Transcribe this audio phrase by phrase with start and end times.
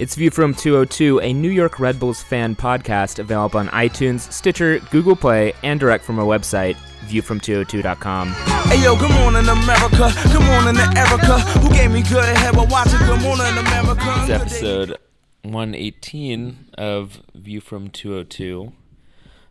[0.00, 4.78] It's View from 202, a New York Red Bulls fan podcast available on iTunes, Stitcher,
[4.92, 6.76] Google Play, and direct from our website,
[7.08, 8.28] viewfrom202.com.
[8.28, 10.12] Hey yo, good morning America.
[10.32, 14.14] Good morning to Erica, who gave me good head while watching Good Morning America.
[14.20, 14.96] It's episode
[15.42, 18.66] 118 of View from 202.
[18.66, 18.74] On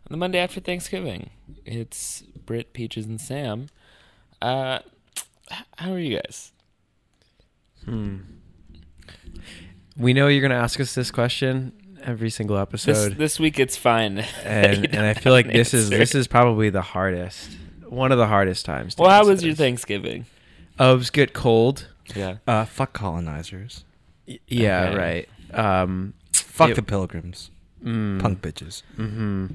[0.08, 1.28] the Monday after Thanksgiving.
[1.66, 3.66] It's Britt, Peaches, and Sam.
[4.40, 4.78] Uh,
[5.76, 6.52] how are you guys?
[9.98, 11.72] We know you're going to ask us this question
[12.04, 14.18] every single episode, this week it's fine.
[14.44, 17.50] and and I feel like an this is this is probably the hardest,
[17.88, 18.94] one of the hardest times.
[18.94, 19.54] to Well, how answer was your.
[19.54, 20.26] Thanksgiving?
[20.78, 21.88] Oh, it was get cold.
[22.14, 22.36] Yeah.
[22.46, 23.84] Uh, fuck colonizers.
[24.28, 24.96] Y- Yeah, Okay.
[24.96, 25.28] right.
[25.82, 27.50] Um, Fuck It- the pilgrims.
[27.84, 28.82] mm, Punk bitches.
[28.96, 29.46] Mm-hmm.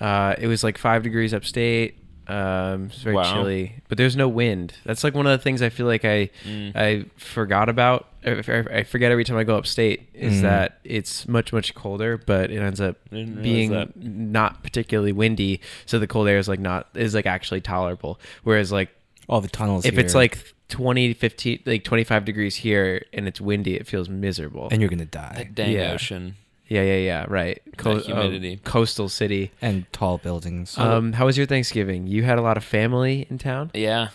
[0.00, 1.96] Uh, it was like five degrees upstate.
[2.32, 3.32] Um, it's very Wow.
[3.34, 4.74] chilly, but there's no wind.
[4.84, 6.72] That's like one of the things I feel like I Mm.
[6.74, 8.08] I forgot about.
[8.24, 10.42] I I forget every time I go upstate is Mm.
[10.42, 13.96] that it's much much colder, but it ends up being that.
[13.96, 15.60] not particularly windy.
[15.86, 18.18] So the cold air is like not is like actually tolerable.
[18.44, 18.88] Whereas like
[19.28, 19.84] All the tunnels.
[19.84, 24.68] if it's like 20 15 like 25 degrees here and it's windy, it feels miserable.
[24.70, 25.34] and you're gonna die.
[25.36, 25.92] That dang Yeah.
[25.92, 26.36] ocean.
[26.72, 27.26] Yeah, yeah, yeah.
[27.28, 27.60] Right.
[27.84, 28.56] uh, humidity.
[28.64, 29.50] coastal city.
[29.60, 30.78] and tall buildings.
[30.78, 32.06] Um, how was your Thanksgiving?
[32.06, 33.70] You had a lot of family in town.
[33.74, 34.08] Yeah.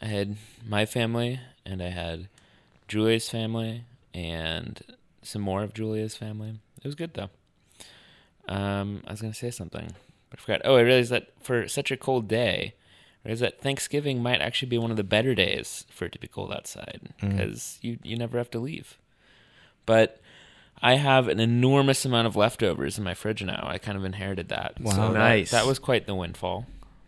[0.00, 2.28] I had my family, and I had
[2.88, 4.80] Julia's family, and
[5.22, 6.54] some more of Julia's family.
[6.82, 7.30] It was good, though.
[8.48, 9.92] Um, I was going to say something,
[10.30, 10.60] but I forgot.
[10.64, 12.74] Oh, I realized that for such a cold day,
[13.24, 16.18] I realized that Thanksgiving might actually be one of the better days for it to
[16.18, 17.30] be cold outside Mm.
[17.30, 18.98] because you, you never have to leave.
[19.86, 20.20] But
[20.82, 23.64] I have an enormous amount of leftovers in my fridge now.
[23.66, 24.80] I kind of inherited that.
[24.80, 24.92] Wow.
[24.92, 25.50] So that- Nice.
[25.50, 26.66] That, was quite the windfall.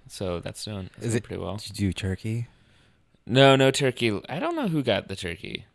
[0.09, 1.57] So that's doing, that's Is doing it pretty well.
[1.57, 2.47] Did you do turkey?
[3.27, 4.21] No, no turkey.
[4.29, 5.67] I don't know who got the turkey.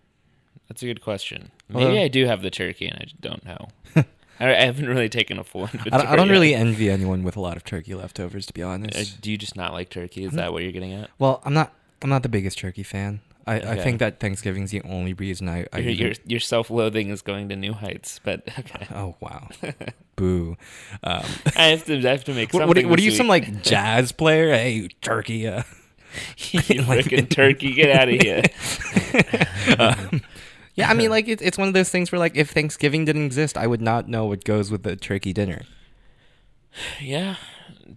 [0.70, 1.52] That's a good question.
[1.70, 3.68] Maybe Although- I do have the turkey and I don't know.
[4.40, 5.92] I, I haven't really taken a full I inventory.
[5.92, 6.34] don't, I don't yet.
[6.34, 9.22] really envy anyone with a lot of turkey leftovers, to be Uh, honest.
[9.22, 10.24] do you just not like turkey?
[10.24, 11.10] Is I'm that what you're getting at?
[11.20, 11.74] Well, I'm not.
[12.02, 13.20] I'm not the biggest turkey fan.
[13.48, 15.66] I, I think that Thanksgiving's the only reason I.
[15.74, 18.88] I Your, your, your self-loathing is going to new heights, but okay.
[18.94, 19.48] oh wow,
[20.16, 20.58] boo.
[21.04, 21.24] Um,
[21.56, 21.98] I have to.
[21.98, 22.68] I have to make something.
[22.68, 24.54] what, are- what are you, some like jazz player?
[24.54, 25.48] Hey, turkey.
[25.48, 25.64] Uh,
[26.38, 27.74] you freaking turkey?
[27.74, 28.44] Get out of here!
[29.80, 30.22] um,
[30.76, 33.26] yeah, I mean, like it, it's one of those things where, like, if Thanksgiving didn't
[33.26, 35.64] exist, I would not know what goes with a turkey dinner.
[37.02, 37.36] yeah,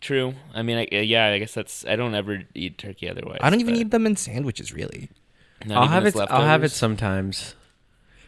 [0.00, 0.34] true.
[0.54, 1.26] I mean, I, yeah.
[1.26, 1.84] I guess that's.
[1.86, 3.38] I don't ever eat turkey otherwise.
[3.42, 5.10] I don't even but eat them in sandwiches, really.
[5.64, 6.28] Not I'll have as it.
[6.30, 7.54] I'll have it sometimes.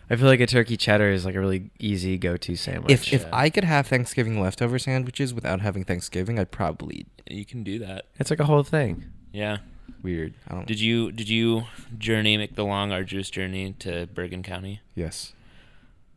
[0.09, 2.93] I feel like a turkey cheddar is like a really easy go-to sandwich.
[2.93, 3.29] If if Yeah.
[3.33, 8.05] I could have Thanksgiving leftover sandwiches without having Thanksgiving, I'd probably You can do that.
[8.19, 9.05] it's like a whole thing.
[9.33, 9.59] Yeah.
[10.03, 10.35] weird.
[10.49, 10.67] I don't.
[10.67, 11.65] Did you did you
[11.99, 14.81] journey make the long arduous journey to Bergen County?
[14.95, 15.33] yes,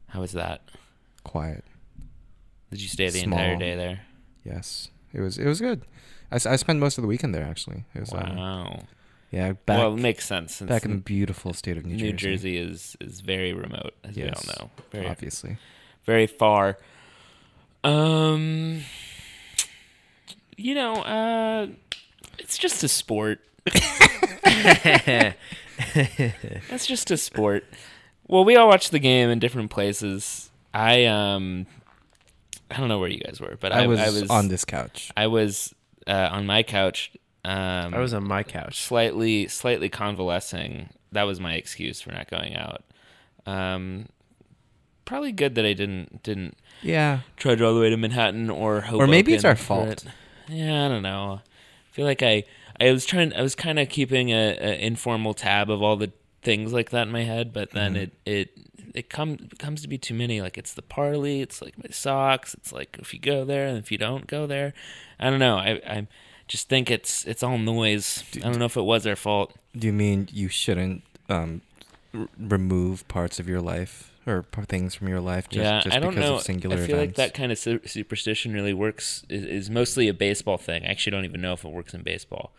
[0.09, 0.62] How was that?
[1.24, 1.63] quiet.
[2.72, 4.02] Did you stay the entire day there?
[4.44, 5.38] Yes, it was.
[5.40, 5.81] It was good.
[6.31, 7.85] I, I spent most of the weekend there actually.
[7.96, 8.84] It was, um, Wow.
[9.31, 10.56] Yeah, back well, it makes sense.
[10.56, 12.53] Since back in the beautiful state of New, New Jersey.
[12.53, 14.69] Jersey is is very remote, as we all know.
[14.91, 15.57] Very obviously.
[16.06, 16.78] very far.
[17.84, 18.81] Um,
[20.57, 21.67] you know, uh,
[22.38, 23.40] it's just a sport.
[25.81, 27.63] It's just a sport.
[28.28, 30.51] Well, we all watched the game in different places.
[30.73, 31.67] I um,
[32.69, 34.66] I don't know where you guys were, but I, I was, I was on this
[34.66, 35.11] couch.
[35.17, 35.73] I was
[36.06, 37.11] uh, on my couch.
[37.46, 38.82] Um, I was on my couch.
[38.82, 40.90] slightly slightly convalescing.
[41.12, 42.84] That was my excuse for not going out.
[43.46, 44.08] Um,
[45.06, 49.02] probably good that I didn't didn't Yeah, trudge all the way to Manhattan or Hoboken.
[49.02, 49.88] or maybe it's our fault.
[49.90, 50.04] it.
[50.48, 51.42] Yeah, I don't know.
[51.44, 52.44] I feel like I
[52.80, 53.34] I was trying.
[53.34, 56.12] I was kind of keeping a, a informal tab of all the
[56.42, 58.02] things like that in my head, but then Mm-hmm.
[58.04, 58.50] it it
[58.96, 60.42] it comes comes to be too many.
[60.42, 61.42] Like it's the parley.
[61.42, 62.54] It's like my socks.
[62.54, 64.74] It's like if you go there and if you don't go there,
[65.20, 65.58] I don't know.
[65.58, 66.08] I I
[66.50, 68.24] just think it's it's all noise.
[68.36, 69.54] I don't know if it was our fault.
[69.78, 71.62] Do you mean you shouldn't um,
[72.14, 75.96] r- remove parts of your life or p- things from your life just, yeah, just
[75.96, 76.35] I don't because know.
[76.38, 77.18] of singular I feel events?
[77.18, 79.23] like that kind of su- superstition really works.
[79.29, 80.84] Is, is mostly a baseball thing.
[80.84, 82.52] I actually don't even know if it works in baseball,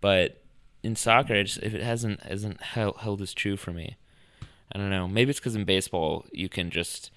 [0.00, 0.42] but
[0.82, 3.96] in soccer, I just, if it hasn't hasn't held, held as true for me,
[4.72, 5.06] I don't know.
[5.06, 7.12] Maybe it's because in baseball you can just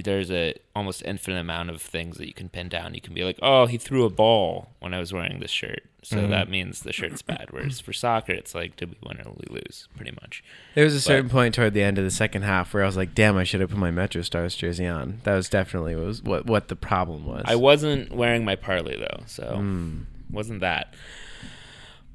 [0.00, 2.94] there's a almost infinite amount of things that you can pin down.
[2.94, 5.82] You can be like, oh, he threw a ball when I was wearing this shirt,
[6.02, 6.30] so Mhm.
[6.30, 7.48] that means the shirt's bad.
[7.50, 9.88] Whereas for soccer, it's like, did we win or we lose?
[9.94, 10.42] Pretty much.
[10.74, 12.96] There was a certain point toward the end of the second half where I was
[12.96, 16.22] like, "Damn, I should have put my Metro Stars jersey on." That was definitely was
[16.22, 17.42] what what the problem was.
[17.44, 19.56] I wasn't wearing my Parley though, so.
[19.58, 20.04] Mm.
[20.30, 20.94] wasn't that.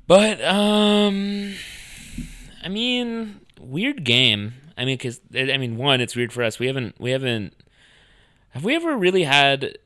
[0.08, 1.54] But um,
[2.64, 4.54] I mean, weird game.
[4.78, 6.60] I mean, because I mean, one, it's weird for us.
[6.60, 7.54] We haven't we haven't
[8.50, 9.78] Have we ever really had?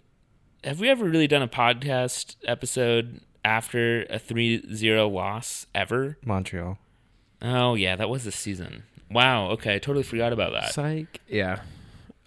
[0.63, 6.17] Have we ever really done a podcast episode after a 3-0 loss ever?
[6.23, 6.77] Montreal.
[7.41, 8.83] Oh yeah, that was the season.
[9.09, 9.49] Wow.
[9.51, 10.73] Okay, I totally forgot about that.
[10.73, 11.19] Psych.
[11.27, 11.61] Yeah.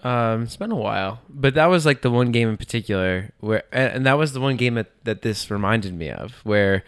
[0.02, 3.62] Um, it's been a while, but that was like the one game in particular where,
[3.72, 6.84] and and that was the one game that, that this reminded me of, where,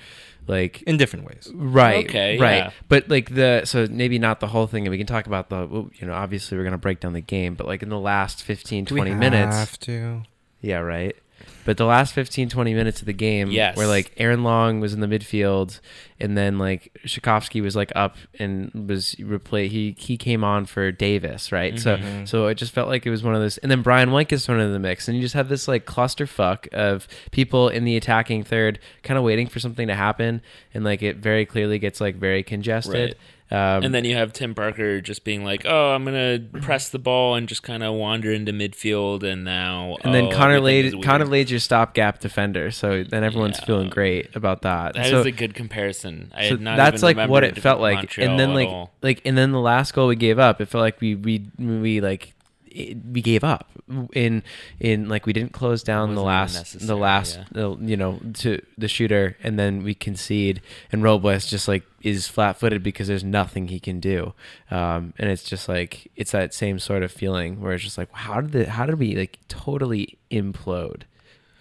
[0.48, 1.50] like, In different ways.
[1.54, 2.70] right, Okay, right, yeah.
[2.88, 5.66] but like the so maybe not the whole thing, and we can talk about the,
[5.94, 8.84] you know, obviously we're gonna break down the game, but like in the last 15,
[8.84, 10.22] Do we 20 minutes, have to?
[10.60, 11.16] yeah, right.
[11.64, 13.76] But the last 15, 20 minutes of the game, Yes.
[13.76, 15.80] where like Aaron Long was in the midfield,
[16.20, 19.68] and then like Rzatkowski was like up and was replay.
[19.68, 21.74] He he came on for Davis, right?
[21.74, 22.24] Mm-hmm.
[22.24, 23.58] So so it just felt like it was one of those.
[23.58, 25.86] And then Brian White gets thrown into the mix, and you just have this like
[25.86, 30.42] clusterfuck of people in the attacking third, kind of waiting for something to happen,
[30.72, 33.16] and like it very clearly gets like very congested.
[33.48, 36.98] Um, And then you have Tim Parker just being like, "Oh, I'm gonna press the
[36.98, 40.86] ball and just kind of wander into midfield," and now and then oh, Connor everything
[40.86, 41.04] is Lade.
[41.04, 43.66] Connor Lade's your stopgap defender, so then everyone's Yeah.
[43.66, 44.94] feeling great about that.
[44.94, 46.32] That is so, a good comparison.
[46.34, 48.92] I so had not that's like what it felt like and then like all.
[49.02, 52.00] like and then the last goal we gave up it felt like we we we
[52.00, 52.32] like
[52.76, 53.70] it, we gave up.
[54.14, 54.42] In
[54.80, 58.88] in like we didn't close down the last the last the, you know to the
[58.88, 60.60] shooter and then we concede.
[60.90, 64.34] And Robles just like is flat-footed because there's nothing he can do.
[64.72, 68.10] Um and it's just like it's that same sort of feeling where it's just like
[68.12, 71.02] how did the how did we like totally implode?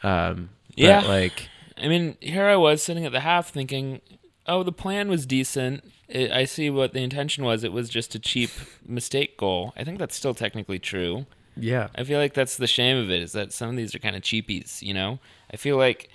[0.01, 1.01] Um but, Yeah.
[1.01, 4.01] like I mean, here I was sitting at the half thinking,
[4.47, 5.83] "Oh, the plan was decent.
[6.13, 7.63] I I see what the intention was.
[7.63, 8.49] It was just a cheap
[8.85, 9.73] mistake goal.
[9.75, 11.25] I think that's still technically true.
[11.57, 13.99] yeah I feel like that's the shame of it is that some of these are
[13.99, 15.19] kind of cheapies, you know?
[15.53, 16.09] I feel like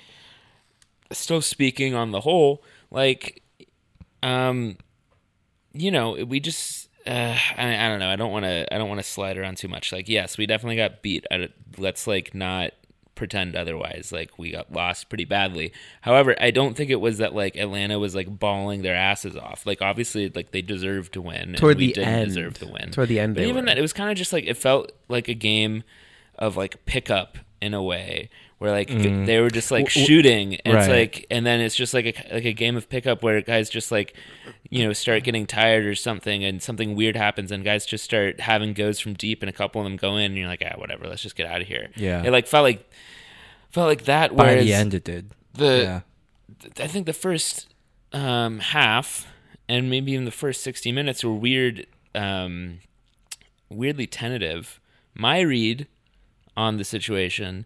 [1.13, 3.43] still speaking on the whole, like
[4.23, 4.77] um
[5.73, 8.11] you know, we just uh, I, I don't know.
[8.11, 8.73] I don't want to.
[8.75, 9.93] I don't want to slide around too much.
[9.93, 11.25] Like, yes, we definitely got beat.
[11.31, 11.49] I,
[11.79, 12.73] let's like not
[13.21, 14.11] pretend otherwise.
[14.13, 15.73] Like, we got lost pretty badly.
[16.01, 19.67] However, I don't think it was that like Atlanta was like bawling their asses off.
[19.67, 21.53] Like, obviously, like they deserved to win.
[21.55, 22.91] toward and we the didn't end deserve to win.
[22.91, 23.63] toward the end But even were.
[23.67, 25.85] that, it was kind of just like it felt like a game
[26.37, 28.31] of like pickup in a way,
[28.61, 32.05] where like they were just like shooting, and it's like, and then it's just like
[32.05, 34.15] a like a game of pickup where guys just like,
[34.69, 38.39] you know, start getting tired or something, and something weird happens, and guys just start
[38.39, 40.79] having goes from deep, and a couple of them go in, and you're like, ah,
[40.79, 41.89] whatever, let's just get out of here.
[41.97, 42.23] Yeah.
[42.23, 42.87] it like felt like
[43.71, 44.37] felt like that.
[44.37, 45.31] By the end, it did.
[45.55, 46.01] the yeah.
[46.85, 47.73] I think the first
[48.13, 49.27] um, half
[49.71, 52.81] and maybe even the first 60 minutes were weird, um,
[53.71, 54.81] weirdly tentative.
[55.15, 55.87] My read
[56.57, 57.65] on the situation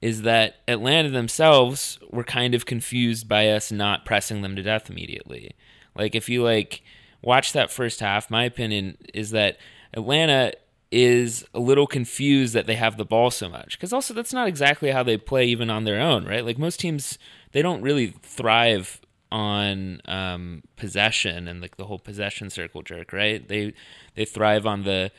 [0.00, 4.88] is that Atlanta themselves were kind of confused by us not pressing them to death
[4.90, 5.52] immediately.
[5.96, 6.82] Like if you like
[7.22, 9.58] watch that first half, my opinion is that
[9.92, 10.52] Atlanta
[10.90, 14.48] is a little confused that they have the ball so much because also that's not
[14.48, 16.44] exactly how they play even on their own, right?
[16.44, 17.18] Like most teams,
[17.52, 23.46] they don't really thrive on um, possession and like the whole possession circle jerk, right?
[23.46, 23.74] They
[24.14, 25.10] they thrive on the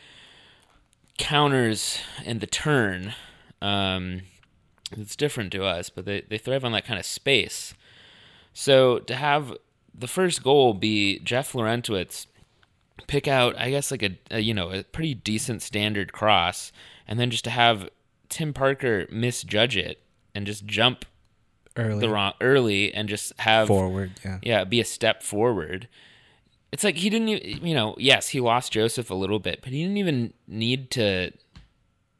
[1.17, 3.13] counters and the turn.
[3.61, 4.21] Um,
[4.91, 7.73] it's different to us, but they, they thrive on that kind of space.
[8.53, 9.55] So to have
[9.93, 12.25] the first goal be Jeff Larentowicz
[13.07, 16.71] pick out, I guess, like a, a you know a pretty decent standard cross,
[17.07, 17.89] and then just to have
[18.29, 20.01] Tim Parker misjudge it
[20.35, 21.05] and just jump
[21.75, 21.99] Early.
[21.99, 24.39] the wrong early and just have Forward, yeah.
[24.41, 25.87] yeah, be a step forward.
[26.71, 29.71] It's like he didn't, e- you know, yes, he lost Josef a little bit, but
[29.71, 31.31] he didn't even need to,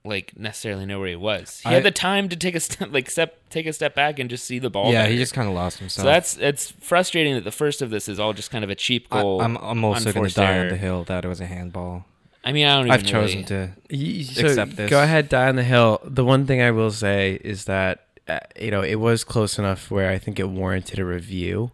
[0.10, 1.62] like, necessarily know where he was.
[1.64, 4.20] He I- had the time to take a step, like, step, take a step back
[4.20, 4.92] and just see the ball.
[4.92, 5.12] Yeah, better.
[5.14, 6.04] he just kind of lost himself.
[6.06, 8.76] So that's it's frustrating that the first of this is all just kind of a
[8.76, 9.42] cheap I, goal.
[9.42, 10.64] I'm, I'm also going to die error.
[10.64, 12.06] on the hill that it was a handball.
[12.44, 12.88] I mean, I don't.
[12.88, 13.72] Even I've chosen really- to.
[13.92, 14.90] Y- So accept this.
[14.90, 16.00] Go ahead, die on the hill.
[16.04, 19.92] The one thing I will say is that uh, you know it was close enough
[19.92, 21.72] where I think it warranted a review.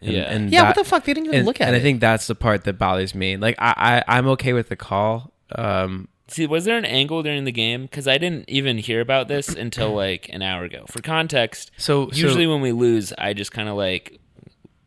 [0.00, 0.22] And, Yeah.
[0.22, 1.04] and Yeah, that- what the fuck?
[1.04, 1.80] They didn't even and, look at and it.
[1.80, 3.36] I think that's the part that bothers me.
[3.36, 5.32] Like I, I I'm okay with the call.
[5.54, 7.82] Um, See, was there an angle during the game?
[7.82, 10.84] Because I didn't even hear about this until like an hour ago.
[10.88, 14.18] For context, so usually so, when we lose, I just kind of like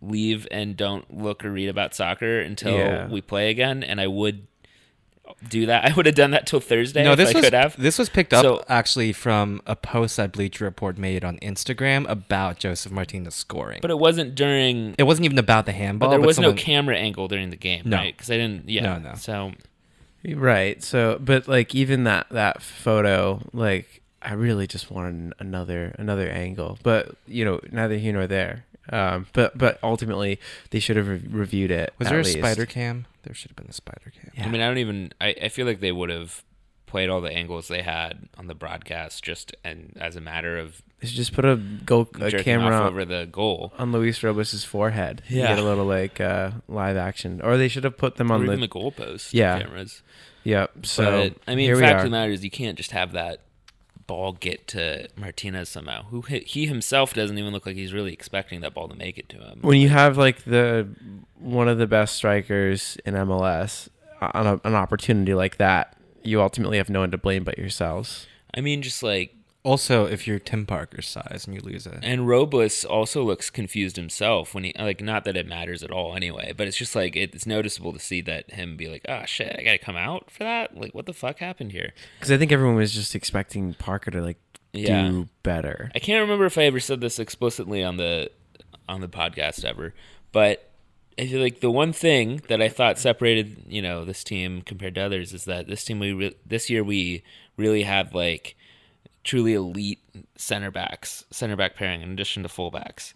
[0.01, 3.07] leave and don't look or read about soccer until Yeah.
[3.07, 3.83] we play again.
[3.83, 4.47] And I would
[5.47, 5.85] do that.
[5.89, 7.81] I would have done that till Thursday no, this I was could have.
[7.81, 12.09] this was picked up So- actually from a post that Bleacher Report made on Instagram
[12.09, 13.79] about Josef Martinez scoring.
[13.81, 14.95] But it wasn't during.
[14.97, 16.09] it wasn't even about the handball.
[16.09, 17.97] But there was someone- no camera angle during the game, No.
[17.97, 18.15] right?
[18.15, 18.67] Because I didn't.
[18.69, 18.81] Yeah.
[18.83, 19.13] No, no.
[19.15, 19.51] So
[20.25, 20.81] right.
[20.83, 26.77] So but like even that that photo, like I really just wanted another another angle.
[26.83, 28.65] But you know, neither here nor there.
[28.91, 30.39] Um, but but ultimately
[30.71, 31.93] they should have re- reviewed it.
[31.99, 32.37] Was at there a least.
[32.37, 33.05] spider cam?
[33.23, 34.31] There should have been a spider cam.
[34.35, 34.45] Yeah.
[34.45, 35.13] I mean, I don't even.
[35.21, 36.43] I, I feel like they would have
[36.89, 40.81] played all the angles they had on the broadcast just and as a matter of
[41.01, 43.71] should just put a go a camera over the goal.
[43.77, 45.21] on Luis Robles' forehead.
[45.29, 45.47] Yeah.
[45.47, 48.45] get a little like uh, live action, or they should have put them Or on
[48.45, 48.57] the.
[48.57, 49.59] the goalpost Yeah.
[49.61, 50.01] cameras.
[50.43, 50.85] Yep.
[50.85, 53.39] So but I mean, we fact of the matter is, you can't just have that
[54.07, 56.03] ball get to Martinez somehow.
[56.05, 59.17] Who he he himself doesn't even look like he's really expecting that ball to make
[59.17, 59.59] it to him.
[59.61, 60.87] when you have like the
[61.37, 63.87] one of the best strikers in MLS
[64.21, 65.95] on a, an opportunity like that,
[66.29, 68.27] you ultimately have no one to blame but yourselves.
[68.53, 72.27] I mean, just like Also, if you're Tim Parker's size and you lose it, And
[72.27, 76.53] Robles also looks confused himself when he like not that it matters at all anyway,
[76.55, 79.63] but it's just like it's noticeable to see that him be like, "Ah, shit, I
[79.63, 80.77] got to come out for that?
[80.77, 84.21] Like what the fuck happened here?" Because I think everyone was just expecting Parker to
[84.21, 84.39] like
[84.71, 85.09] Yeah.
[85.09, 85.91] do better.
[85.93, 88.31] I can't remember if I ever said this explicitly on the
[88.87, 89.93] on the podcast ever,
[90.31, 90.68] but
[91.19, 94.95] I feel like the one thing that I thought separated, you know, this team compared
[94.95, 97.23] to others is that this team we re- this year we
[97.57, 98.55] really had like
[99.23, 99.99] truly elite
[100.37, 103.13] center backs, center back pairing in addition to fullbacks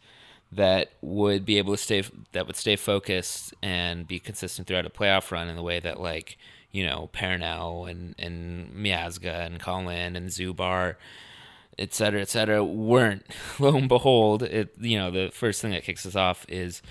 [0.51, 4.89] that would be able to stay that would stay focused and be consistent throughout a
[4.89, 6.37] playoff run in the way that like
[6.71, 10.95] you know Perrinelle and and Miazga and Collin and Zubar
[11.79, 13.25] et cetera, et cetera, weren't.
[13.59, 16.81] Lo and behold, it you know the first thing that kicks us off is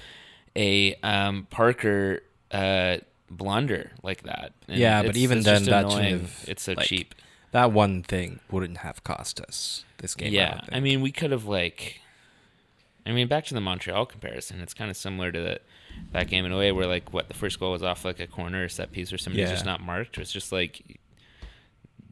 [0.56, 2.99] a um, Parker uh,
[3.30, 4.52] blunder like that.
[4.68, 7.14] And Yeah, but even then, that have, it's so like, cheap.
[7.52, 10.32] that one thing wouldn't have cost us this game.
[10.32, 12.00] yeah, don't I, mean, we could have like,
[13.06, 14.61] I mean, back to the Montreal comparison.
[14.61, 15.61] It's kind of similar to the,
[16.12, 18.26] that game in a way where like what the first goal was off like a
[18.26, 19.54] corner or set piece or somebody's Yeah.
[19.54, 20.18] just not marked.
[20.18, 20.99] It's just like.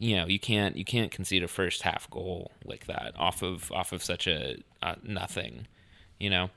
[0.02, 3.70] You know, you can't you can't concede a first half goal like that off of
[3.70, 5.66] off of such a uh, nothing.
[6.20, 6.50] You know,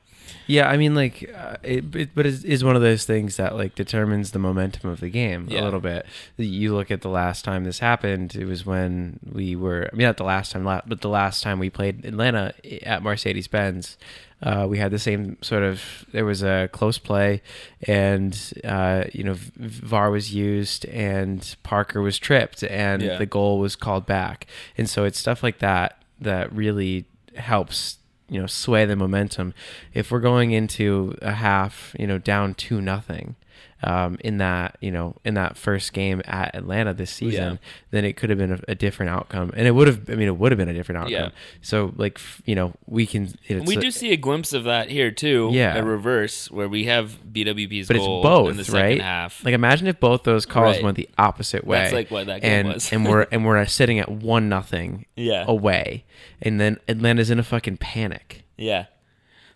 [0.46, 3.56] Yeah, I mean, like, uh, it, it, but it is one of those things that
[3.56, 5.62] like determines the momentum of the game Yeah.
[5.62, 6.04] a little bit.
[6.36, 9.88] You look at the last time this happened; it was when we were.
[9.92, 12.52] I mean, not the last time, but the last time we played Atlanta
[12.84, 13.96] at Mercedes Benz.
[14.42, 15.80] Uh, we had the same sort of.
[16.12, 17.40] There was a close play,
[17.88, 23.16] and uh, you know, VAR was used, and Parker was tripped, and Yeah.
[23.16, 24.46] the goal was called back.
[24.76, 27.06] And so it's stuff like that that really
[27.36, 27.96] helps
[28.28, 29.54] you know sway the momentum.
[29.92, 33.36] If we're going into a half you know down two nothing
[33.86, 37.56] um, in that you know in that first game at Atlanta this season Yeah.
[37.90, 40.28] then it could have been a, a different outcome and it would have I mean
[40.28, 41.28] it would have been a different outcome Yeah.
[41.62, 44.88] so like you know we can it's we a- do see a glimpse of that
[44.90, 45.50] here too.
[45.52, 45.76] Yeah.
[45.76, 49.44] a reverse where we have BWP's but it's goal both in the second right half.
[49.44, 50.84] like imagine if both those calls Right.
[50.84, 52.92] went the opposite way That's like what that game and was.
[52.92, 55.44] and we're and we're sitting at one nothing Yeah.
[55.46, 56.04] away
[56.40, 58.84] and then Atlanta's in a fucking panic yeah,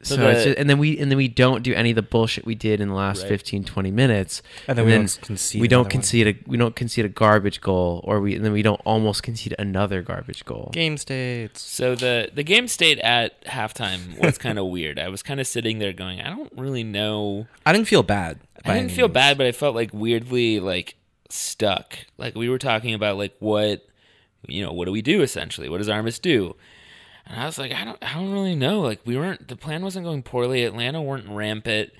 [0.02, 2.02] So, So it's just, and then we and then we don't do any of the
[2.02, 3.30] bullshit we did in the last Right.
[3.30, 4.42] 15 20 minutes.
[4.68, 6.28] And then we don't concede we don't another one.
[6.28, 9.56] a we don't concede a garbage goal or we and then we don't almost concede
[9.58, 10.70] another garbage goal.
[10.72, 11.62] game states.
[11.62, 15.00] So the the game state at halftime was kind of weird.
[15.00, 17.48] I was kind of sitting there going, I don't really know.
[17.66, 18.38] I didn't feel bad.
[18.64, 19.14] I didn't feel means.
[19.14, 20.94] bad, but I felt like weirdly like
[21.28, 21.98] stuck.
[22.18, 23.84] Like we were talking about like what
[24.46, 25.68] you know, what do we do essentially?
[25.68, 26.54] What does Armas do?
[27.30, 28.80] And I was like, I don't I don't really know.
[28.80, 30.64] Like we weren't the plan wasn't going poorly.
[30.64, 31.90] Atlanta weren't rampant.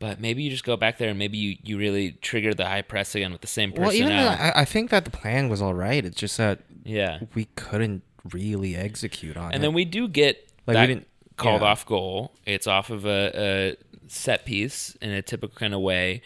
[0.00, 2.82] But maybe you just go back there and maybe you, you really trigger the high
[2.82, 3.88] press again with the same personnel.
[3.88, 6.04] Well, even though I, I think that the plan was all right.
[6.04, 7.18] It's just that yeah.
[7.34, 9.56] we couldn't really execute on it.
[9.56, 11.68] And then we do get Like, we that didn't- called yeah.
[11.68, 12.32] off goal.
[12.46, 13.76] It's off of a, a
[14.06, 16.22] set piece in a typical kind of way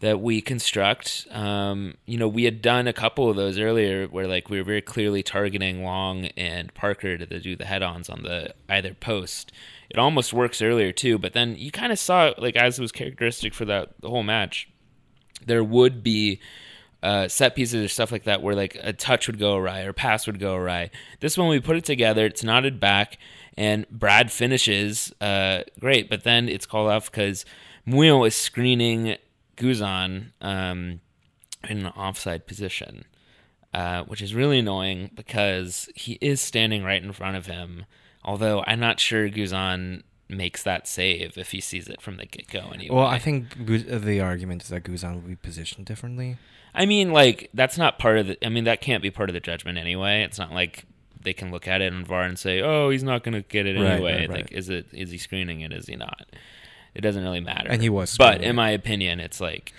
[0.00, 1.26] that we construct.
[1.30, 4.64] Um, you know, we had done a couple of those earlier where like we were
[4.64, 9.52] very clearly targeting Long and Parker to do the head-ons on the either post.
[9.88, 12.92] It almost works earlier too, but then you kind of saw like as it was
[12.92, 14.68] characteristic for that the whole match
[15.44, 16.40] there would be
[17.02, 19.92] uh, set pieces or stuff like that where like a touch would go awry or
[19.92, 20.90] pass would go awry.
[21.20, 23.18] This one we put it together, it's knotted back,
[23.56, 27.44] and Brad finishes uh, great, but then it's called off because
[27.84, 29.16] Murillo is screening
[29.56, 31.00] Guzan um,
[31.68, 33.04] in an offside position,
[33.74, 37.84] uh, which is really annoying because he is standing right in front of him.
[38.24, 42.48] Although I'm not sure Guzan makes that save if he sees it from the get
[42.48, 42.94] go anyway.
[42.94, 46.36] well, I think the argument is that Guzan will be positioned differently.
[46.74, 48.44] I mean, like that's not part of the.
[48.44, 50.22] I mean, that can't be part of the judgment anyway.
[50.22, 50.84] It's not like
[51.22, 53.66] they can look at it in VAR and say, "Oh, he's not going to get
[53.66, 54.38] it Right, anyway." right, right.
[54.42, 54.86] Like, is it?
[54.92, 55.72] Is he screening it?
[55.72, 56.26] Is he not?
[56.96, 57.68] It doesn't really matter.
[57.68, 59.72] And he was But in my opinion, it's like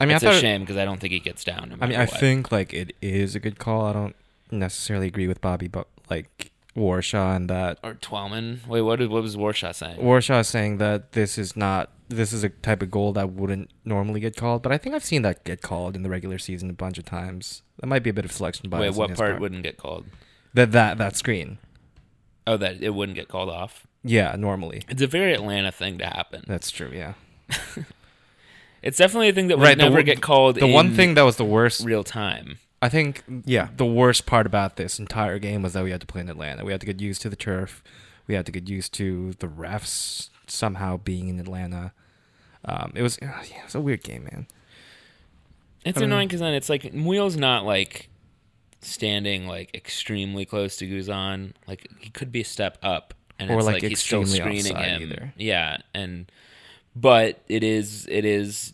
[0.00, 1.70] I mean, it's I a shame because I don't think he gets down.
[1.70, 2.18] No I mean, I what.
[2.18, 3.84] think like it is a good call.
[3.84, 4.16] I don't
[4.50, 8.66] necessarily agree with Bobby, but like Warshaw and that Or Twellman.
[8.66, 9.98] Wait, what, did, what was Warshaw saying?
[9.98, 14.20] Warshaw saying that this is not this is a type of goal that wouldn't normally
[14.20, 16.72] get called, but I think I've seen that get called in the regular season a
[16.72, 17.62] bunch of times.
[17.80, 18.80] That might be a bit of selection bias.
[18.80, 20.06] Wait, what his part wouldn't get called?
[20.54, 21.58] that that that screen?
[22.46, 23.86] Oh, that it wouldn't get called off.
[24.08, 24.82] Yeah, normally.
[24.88, 26.42] It's a very Atlanta thing to happen.
[26.46, 26.90] That's true.
[26.92, 27.14] Yeah.
[28.80, 30.54] It's definitely a thing that would Right, never one- get called.
[30.54, 32.58] The one thing that was the worst, real time.
[32.80, 33.70] I think, Yeah.
[33.76, 36.64] the worst part about this entire game was that we had to play in Atlanta.
[36.64, 37.82] We had to get used to the turf.
[38.28, 41.92] We had to get used to the refs somehow being in Atlanta.
[42.64, 44.46] Um, it was yeah, it's a weird game, man.
[45.84, 48.08] It's I mean- annoying because then it's like Murillo's not like
[48.80, 51.54] standing like extremely close to Guzan.
[51.66, 54.76] Like he could be a step up, and Or, it's like, like, he's still screening
[54.76, 55.02] him.
[55.02, 55.32] either.
[55.36, 56.30] Yeah, and
[56.96, 58.72] but it is it is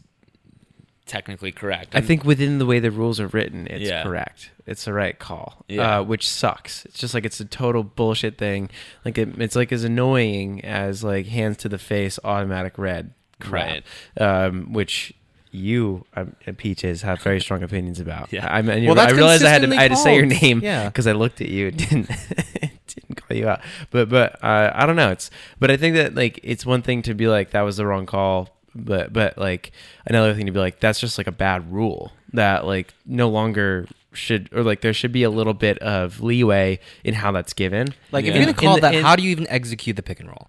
[1.07, 1.95] technically correct.
[1.95, 4.03] I think within the way the rules are written, it's Yeah.
[4.03, 4.51] correct.
[4.67, 5.63] It's the right call.
[5.69, 5.99] Yeah.
[5.99, 6.87] Uh, which sucks.
[6.87, 8.71] It's just like it's a total bullshit thing.
[9.05, 13.83] Like it, it's like as annoying as like hands to the face, automatic red crap.
[14.19, 15.13] Um, which
[15.51, 18.29] you um, and Peaches have very strong opinions about.
[18.33, 18.49] Yeah.
[18.53, 20.87] I mean, Well, I realized I had to I had to say your name Yeah.
[20.89, 22.09] because I looked at you didn't
[22.87, 23.61] didn't call you out.
[23.91, 25.11] But but uh, I don't know.
[25.11, 27.87] It's but I think that like it's one thing to be like that was the
[27.87, 29.73] wrong call, but but like
[30.07, 33.87] another thing to be like that's just like a bad rule that like no longer
[34.13, 37.89] should or like there should be a little bit of leeway in how that's given.
[38.13, 40.21] Like, if you're gonna call the- that, in- how do you even execute the pick
[40.21, 40.49] and roll?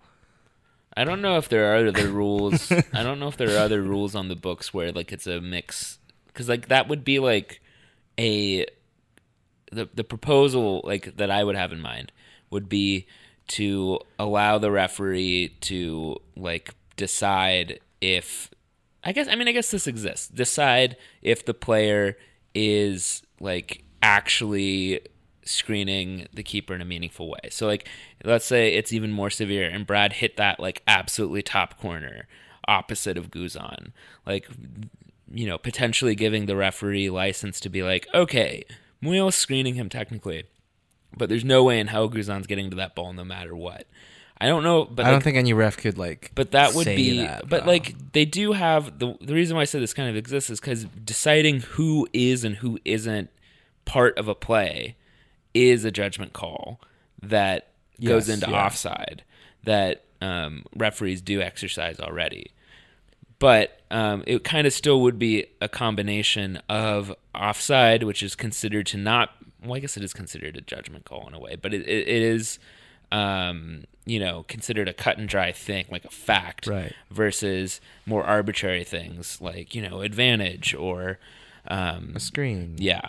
[0.97, 2.71] I don't know if there are other rules.
[2.71, 5.41] I don't know if there are other rules on the books where like it's a
[5.41, 7.59] mix because like that would be like
[8.19, 8.65] a
[9.71, 12.11] the the proposal like that I would have in mind
[12.55, 13.05] would be
[13.47, 18.49] to allow the referee to like decide if
[19.03, 20.29] I guess I mean I guess this exists.
[20.29, 22.17] Decide if the player
[22.55, 25.01] is like actually
[25.43, 27.49] screening the keeper in a meaningful way.
[27.51, 27.87] So like
[28.23, 32.27] let's say it's even more severe and Brad hit that like absolutely top corner
[32.69, 33.91] opposite of Guzan.
[34.25, 34.47] Like
[35.29, 38.63] you know, potentially giving the referee license to be like, okay,
[39.01, 40.45] Murillo's screening him technically,
[41.17, 43.87] but there's no way in hell Guzan's getting to that ball no matter what.
[44.39, 46.31] I don't know, but I don't think any ref could like.
[46.35, 47.71] but that would say be, that, but though.
[47.71, 50.59] like they do have the the reason why I said this kind of exists is
[50.59, 53.29] because deciding who is and who isn't
[53.85, 54.97] part of a play
[55.53, 56.81] is a judgment call
[57.21, 57.69] that
[58.03, 58.65] goes into yeah.
[58.65, 59.23] offside
[59.63, 62.51] that um, referees do exercise already.
[63.39, 68.85] But um, it kind of still would be a combination of offside, which is considered
[68.87, 69.31] to not.
[69.65, 72.07] Well, I guess it is considered a judgment call in a way, but it, it,
[72.07, 72.59] it is,
[73.11, 76.93] um, you know, considered a cut and dry thing, like a fact, Right.
[77.11, 81.19] versus more arbitrary things like you know advantage or,
[81.67, 82.75] um, a screen.
[82.77, 83.01] yeah.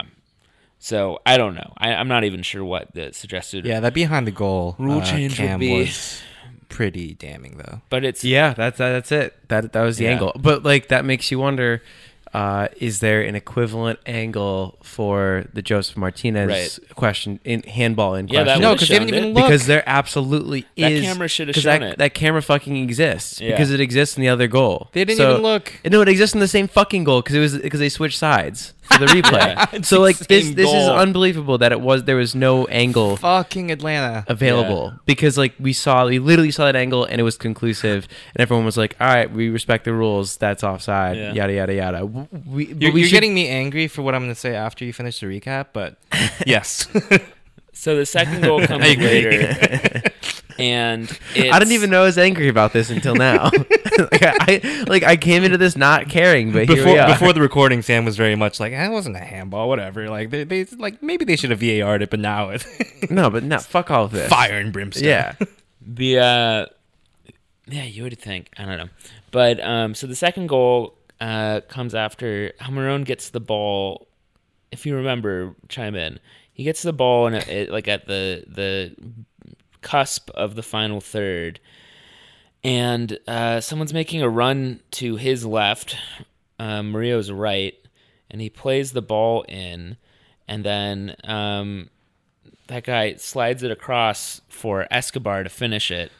[0.79, 1.73] So I don't know.
[1.79, 3.64] I, I'm not even sure what the suggested.
[3.64, 6.21] Yeah, that behind the goal Rule uh, change would be- was
[6.69, 7.81] pretty damning, though.
[7.88, 9.35] but it's Yeah, that's that's it.
[9.49, 10.11] That that was the Yeah.
[10.12, 10.33] angle.
[10.38, 11.83] But like that makes you wonder:
[12.35, 16.49] uh, is there an equivalent angle for the Josef Martinez
[16.81, 16.95] Right.
[16.97, 18.62] question in handball in Yeah, question?
[18.62, 19.35] No, because they didn't even it.
[19.35, 19.45] look.
[19.47, 21.03] because there absolutely That is.
[21.05, 21.99] camera should have 'cause shown that, it.
[21.99, 23.51] That camera fucking exists Yeah.
[23.53, 24.89] because it exists in the other goal.
[24.93, 25.73] They didn't So- even look.
[25.91, 28.75] No, it exists in the same fucking goal because it was because they switched sides
[28.87, 29.55] for the replay.
[29.72, 29.83] Yeah.
[29.83, 34.25] So like this this is unbelievable that it was there was no angle Fucking Atlanta.
[34.29, 38.40] available because like we saw we literally saw that angle and it was conclusive and
[38.42, 41.33] everyone was like all right we respect the rules that's offside Yeah.
[41.33, 44.22] yada yada yada we, but You're, we you're should- getting me angry for what I'm
[44.22, 45.96] going to say after you finish the recap, but
[46.46, 46.88] yes.
[47.77, 49.05] so the second goal comes I agree.
[49.07, 50.03] later,
[50.59, 53.45] and it's, I didn't even know I was angry about this until now.
[53.99, 57.09] like, I, like I came into this not caring, but here we before are.
[57.09, 60.31] before the recording, Sam was very much like, "Eh, "It wasn't a handball, whatever." Like
[60.31, 62.67] they, they like maybe they should have VAR'd it, but now it's
[63.11, 64.29] no, but no, fuck all of this.
[64.29, 65.05] fire and brimstone.
[65.05, 65.35] Yeah,
[65.81, 66.67] the uh,
[67.67, 68.89] yeah, you would think I don't know,
[69.31, 74.09] but um, so the second goal uh comes after Almiron gets the ball.
[74.73, 76.19] If you remember, chime in.
[76.57, 78.97] He gets the ball and it, like at the the
[79.83, 81.61] cusp of the final third,
[82.64, 85.99] and uh, someone's making a run to his left,
[86.59, 87.75] uh, Mario's right,
[88.31, 89.99] and he plays the ball in,
[90.49, 91.90] and then um,
[92.69, 96.11] that guy slides it across for Escobar to finish it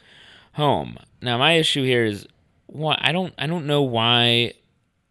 [0.53, 0.99] home.
[1.19, 2.27] Now my issue here is
[2.67, 4.53] why I don't I don't know why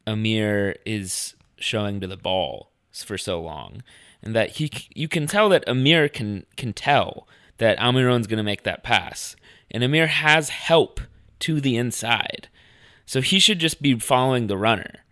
[0.06, 3.82] Amir is showing to the ball for so long,
[4.26, 8.42] and that he you can tell that Amir can can tell that Almiron's going to
[8.42, 9.36] make that pass,
[9.70, 11.00] and Amir has help
[11.38, 12.48] to the inside,
[13.06, 15.04] so he should just be following the runner.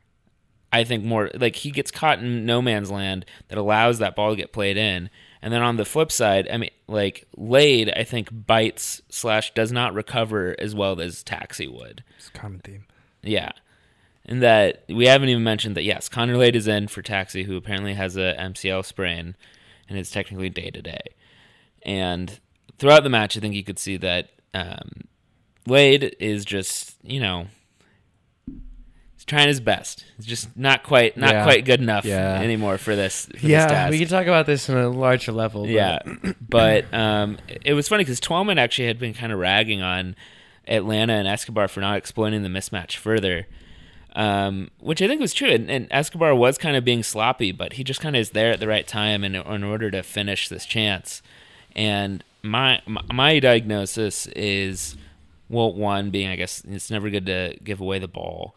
[0.72, 4.30] I think more like he gets caught in no man's land that allows that ball
[4.30, 5.08] to get played in,
[5.44, 9.70] And then on the flip side, I mean, like Lade, I think bites slash does
[9.70, 12.02] not recover as well as Taxi would.
[12.16, 12.86] It's a common theme.
[13.22, 13.52] Yeah.
[14.26, 17.56] And that we haven't even mentioned that yes, Connor Lade is in for Taxi, who
[17.56, 19.36] apparently has a MCL sprain
[19.88, 21.02] and is technically day to day.
[21.82, 22.40] And
[22.78, 25.02] throughout the match, I think you could see that um,
[25.66, 27.48] Lade is just you know
[29.14, 30.04] he's trying his best.
[30.16, 31.44] He's just not quite not Yeah.
[31.44, 32.40] quite good enough Yeah.
[32.40, 33.26] anymore for this.
[33.26, 33.90] For this Yeah, task.
[33.90, 35.62] we can talk about this on a larger level.
[35.64, 35.98] but- Yeah,
[36.48, 40.16] but um, it was funny because Twellman actually had been kind of ragging on
[40.66, 43.46] Atlanta and Escobar for not exploiting the mismatch further,
[44.14, 45.50] um, which I think was true.
[45.50, 48.52] And, and Escobar was kind of being sloppy, but he just kind of is there
[48.52, 51.22] at the right time in, in order to finish this chance.
[51.74, 54.96] And my my, my diagnosis is,
[55.48, 58.54] well, one being I guess it's never good to give away the ball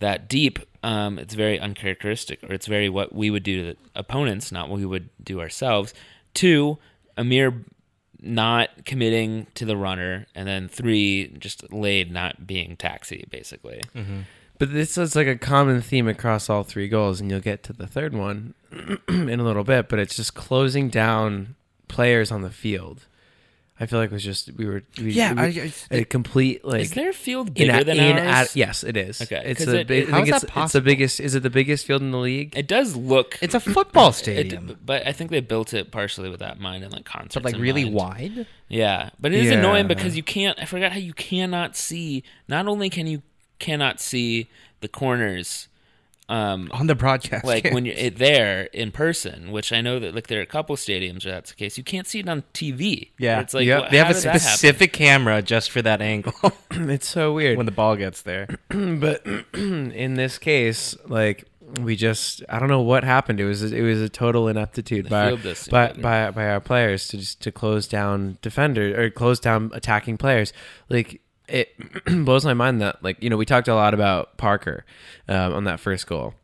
[0.00, 4.52] that deep, um, it's very uncharacteristic, or it's very what we would do to opponents,
[4.52, 5.94] not what we would do ourselves.
[6.34, 6.78] Two,
[7.16, 7.64] Amir
[8.20, 13.80] not committing to the runner, and then three, just Lade not being taxi, basically.
[14.58, 17.72] But this is like a common theme across all three goals, and you'll get to
[17.72, 18.54] the third one
[19.08, 19.88] in a little bit.
[19.88, 21.56] But it's just closing down
[21.88, 23.06] players on the field.
[23.80, 26.64] I feel like it was just we were we, Yeah, we- I- I- a complete
[26.64, 28.54] like Is their field bigger a- than in ours?
[28.54, 29.20] a- yes, it is.
[29.20, 30.04] Okay, it's 'cause a it- big.
[30.04, 31.18] it- I think is it's that it's the biggest.
[31.18, 32.56] Is it the biggest field in the league?
[32.56, 33.36] It does look.
[33.42, 36.84] It's a football it- stadium, but I think they built it partially with that mind
[36.84, 37.34] and like concerts.
[37.34, 37.94] but like really mind.
[37.96, 38.46] wide.
[38.68, 39.58] Yeah, but it is Yeah.
[39.58, 40.56] annoying because you can't.
[40.62, 42.22] I forgot how you cannot see.
[42.46, 43.22] Not only can you
[43.64, 44.48] cannot see
[44.80, 45.68] the corners,
[46.28, 47.44] um, on the broadcast.
[47.44, 50.74] like when you're there in person, which I know that like there are a couple
[50.76, 51.76] stadiums where that's the case.
[51.76, 53.10] You can't see it on TV.
[53.18, 53.80] yeah, it's like yeah.
[53.80, 54.40] what- they have a did that happen?
[54.40, 56.32] specific camera just for that angle
[56.70, 57.56] it's so weird.
[57.56, 58.46] when the ball gets there.
[58.68, 59.24] but
[59.54, 61.44] in this case, like
[61.80, 63.40] we just I don't know what happened.
[63.40, 67.18] It was it was a total ineptitude by field by, by by our players to
[67.18, 70.52] just to close down defenders or close down attacking players.
[70.88, 71.74] Like it
[72.24, 74.84] blows my mind that like you know we talked a lot about Parker
[75.28, 76.34] um, on that first goal.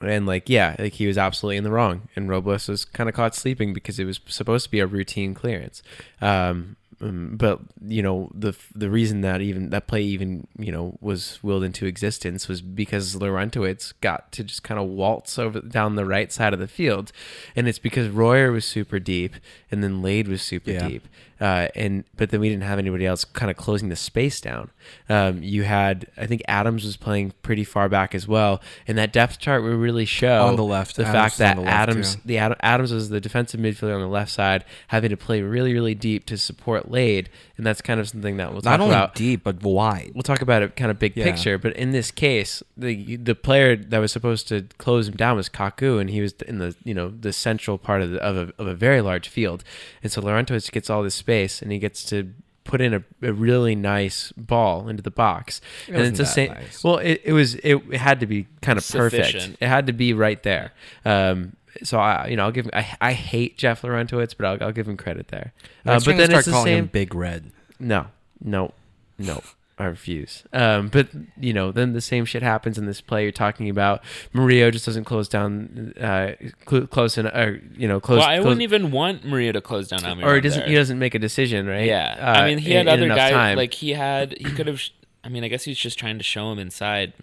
[0.00, 3.14] And like yeah, like he was absolutely in the wrong, and Robles was kind of
[3.14, 5.80] caught sleeping because it was supposed to be a routine clearance.
[6.20, 10.98] Um, um, but you know the the reason that even that play even you know
[11.00, 15.94] was willed into existence was because Larentowicz got to just kind of waltz over down
[15.94, 17.12] the right side of the field,
[17.54, 19.34] and it's because Royer was super deep
[19.70, 20.88] and then Lade was super Yeah.
[20.88, 21.06] deep,
[21.42, 24.70] uh, and but then we didn't have anybody else kind of closing the space down.
[25.08, 29.12] Um, you had I think Adams was playing pretty far back as well, and that
[29.12, 32.20] depth chart will really show On the left, the Adams fact that the Adams too.
[32.24, 35.74] the Ad- Adams was the defensive midfielder on the left side, having to play really,
[35.74, 37.28] really deep to support Lade,
[37.62, 39.14] and that's kind of something that we'll talk Not only about.
[39.14, 40.10] deep but wide.
[40.14, 41.26] We'll talk about it kind of big Yeah.
[41.26, 45.36] picture, but in this case, the the player that was supposed to close him down
[45.36, 48.36] was Kaku, and he was in the you know the central part of the, of,
[48.36, 49.62] a, of a very large field,
[50.02, 52.32] and so Larentowicz gets all this space, and he gets to
[52.64, 56.52] put in a, a really nice ball into the box, It and it's the same.
[56.52, 56.82] nice.
[56.82, 59.34] Well, it, it was it, it had to be kind of perfect.
[59.60, 60.72] It had to be right there.
[61.04, 62.68] Um, so I, you know, I'll give.
[62.72, 65.52] I, I hate Jeff Larentowicz, but I'll, I'll give him credit there.
[65.86, 66.86] Uh, but then gonna it's start the calling him same.
[66.92, 67.50] Big Red.
[67.80, 68.06] No,
[68.42, 68.72] no,
[69.18, 69.42] no.
[69.78, 70.44] I refuse.
[70.52, 71.08] Um, but
[71.40, 74.04] you know, then the same shit happens in this play you're talking about.
[74.32, 76.32] Murillo just doesn't close down, uh,
[76.68, 78.18] cl- close in, or you know, close.
[78.20, 80.24] well, I close- wouldn't even want Maria to close down Amir.
[80.28, 80.60] or he doesn't.
[80.60, 80.68] there.
[80.68, 81.86] He doesn't make a decision, right?
[81.86, 83.32] Yeah, Uh, I mean, he had in other enough guys.
[83.32, 83.56] time.
[83.56, 84.80] Like he had, he could have.
[85.24, 87.14] I mean, I guess he's just trying to show him inside.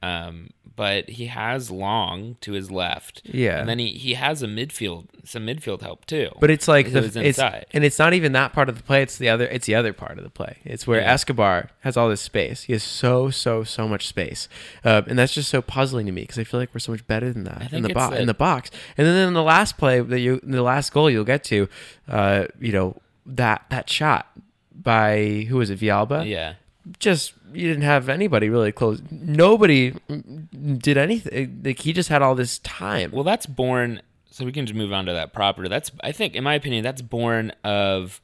[0.00, 3.22] Um, but he has long to his left.
[3.24, 3.58] Yeah.
[3.58, 6.30] and then he he has a midfield, some midfield help too.
[6.38, 7.66] But it's like the it's inside.
[7.72, 9.02] and it's not even that part of the play.
[9.02, 9.46] It's the other.
[9.48, 10.58] It's the other part of the play.
[10.64, 11.12] It's where Yeah.
[11.12, 12.62] Escobar has all this space.
[12.62, 14.48] He has so so so much space,
[14.84, 17.04] uh, and that's just so puzzling to me because I feel like we're so much
[17.08, 18.16] better than that in the box.
[18.16, 21.24] In the box, and then in the last play that you, the last goal you'll
[21.24, 21.68] get to,
[22.08, 24.28] uh, you know that that shot
[24.72, 26.24] by who was it, Villalba?
[26.28, 26.54] yeah,
[26.98, 29.00] just you didn't have anybody really close.
[29.10, 31.62] Nobody did anything.
[31.64, 33.10] Like he just had all this time.
[33.12, 34.02] well, that's born.
[34.30, 35.68] So we can just move on to that proper.
[35.68, 38.20] That's I think, in my opinion, that's born of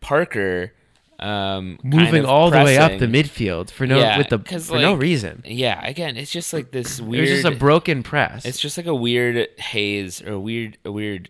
[0.00, 0.72] Parker
[1.18, 4.38] um, kind moving of all the way up the midfield for no Yeah, with the
[4.38, 5.42] for no reason.
[5.44, 7.28] Yeah, again, it's just like this weird.
[7.28, 8.46] It's just a broken press.
[8.46, 11.28] It's just like a weird haze or a weird a weird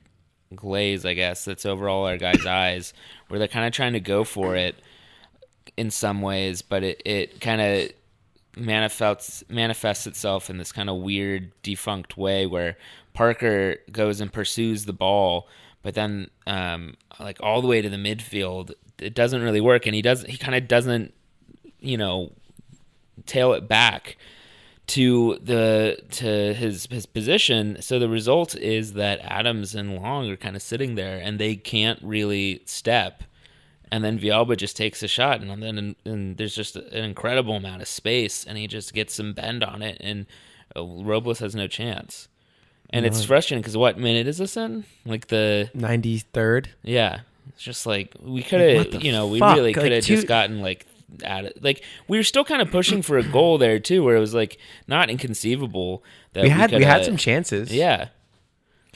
[0.55, 2.93] glaze, I guess, that's over all our guys' eyes,
[3.29, 4.77] where they're kind of trying to go for it
[5.77, 7.91] in some ways, but it, it kind of
[8.57, 12.77] manifests manifests itself in this kind of weird defunct way where
[13.13, 15.49] Parker goes and pursues the ball,
[15.83, 19.95] but then um, like all the way to the midfield, it doesn't really work, and
[19.95, 21.15] he does he kind of doesn't,
[21.81, 22.33] you know,
[23.27, 24.17] tail it back
[24.89, 27.81] to the to his his position.
[27.81, 31.55] So the result is that Adams and Long are kind of sitting there and they
[31.55, 33.23] can't really step.
[33.93, 37.83] And then Villalba just takes a shot, and then and there's just an incredible amount
[37.83, 40.27] of space, and he just gets some bend on it, and
[40.77, 42.29] uh, Robles has no chance.
[42.93, 44.85] And it's frustrating because what minute is this in?
[45.05, 46.71] Like the Ninety third.
[46.83, 49.57] yeah, it's just like we could have, you know, we fuck?
[49.57, 50.87] really could Like, have two- just gotten like
[51.25, 51.63] at it.
[51.63, 54.35] Like we were still kind of pushing for a goal there too, where it was
[54.35, 57.73] like not inconceivable that We had we had some chances.
[57.73, 58.09] Yeah,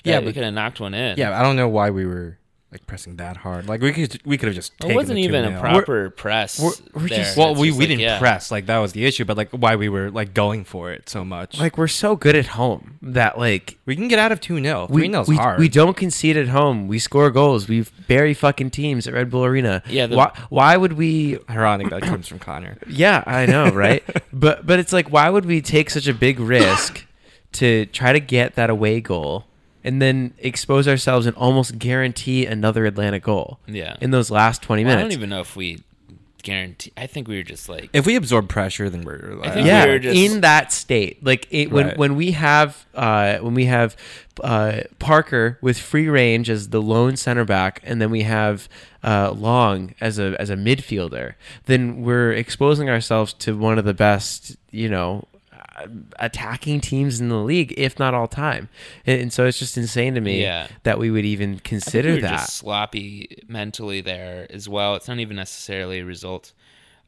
[0.05, 1.17] yeah, we could have knocked one in.
[1.19, 2.39] Yeah, I don't know why we were
[2.75, 3.69] like pressing that hard.
[3.69, 4.73] Like we could we could have just.
[4.85, 5.61] it wasn't the even a 2-0.
[5.61, 6.59] proper press.
[6.61, 7.19] we're- we're there.
[7.21, 8.19] just- Well, we, just we like, didn't yeah.
[8.19, 11.09] press like that was the issue, but like why we were like going for it
[11.09, 11.59] so much.
[11.59, 14.89] Like we're so good at home that like we can get out of two 0
[14.91, 15.59] we Three 0 we, hard.
[15.61, 16.89] we don't concede at home.
[16.89, 17.69] We score goals.
[17.69, 19.83] We bury fucking teams at Red Bull Arena.
[19.89, 22.77] Yeah, the- why why would we Ironic that comes from Connor.
[22.89, 24.03] Yeah, I know, right?
[24.33, 27.07] but but it's like why would we take such a big risk
[27.53, 29.47] to try to get that away goal
[29.85, 33.97] and then expose ourselves and almost guarantee another Atlanta goal Yeah.
[34.01, 35.81] in those last 20 Well, I don't even know if we
[36.43, 36.93] guarantee.
[36.97, 39.39] I think we were just like If we absorb pressure, then we're.
[39.43, 41.97] I think yeah, we were just- in that state, like it, when Right.
[41.99, 43.97] when we have uh, when we have
[44.43, 48.69] uh, Parker with free range as the lone center back, and then we have
[49.03, 51.35] uh, Long as a as a midfielder,
[51.67, 55.25] then we're exposing ourselves to one of the best, you know.
[56.19, 58.69] Attacking teams in the league, if not all time,
[59.07, 60.69] and, and so it's just insane to me Yeah.
[60.85, 62.31] that we would even consider we that.
[62.31, 64.95] just sloppy mentally there as well.
[64.95, 66.53] It's not even necessarily a result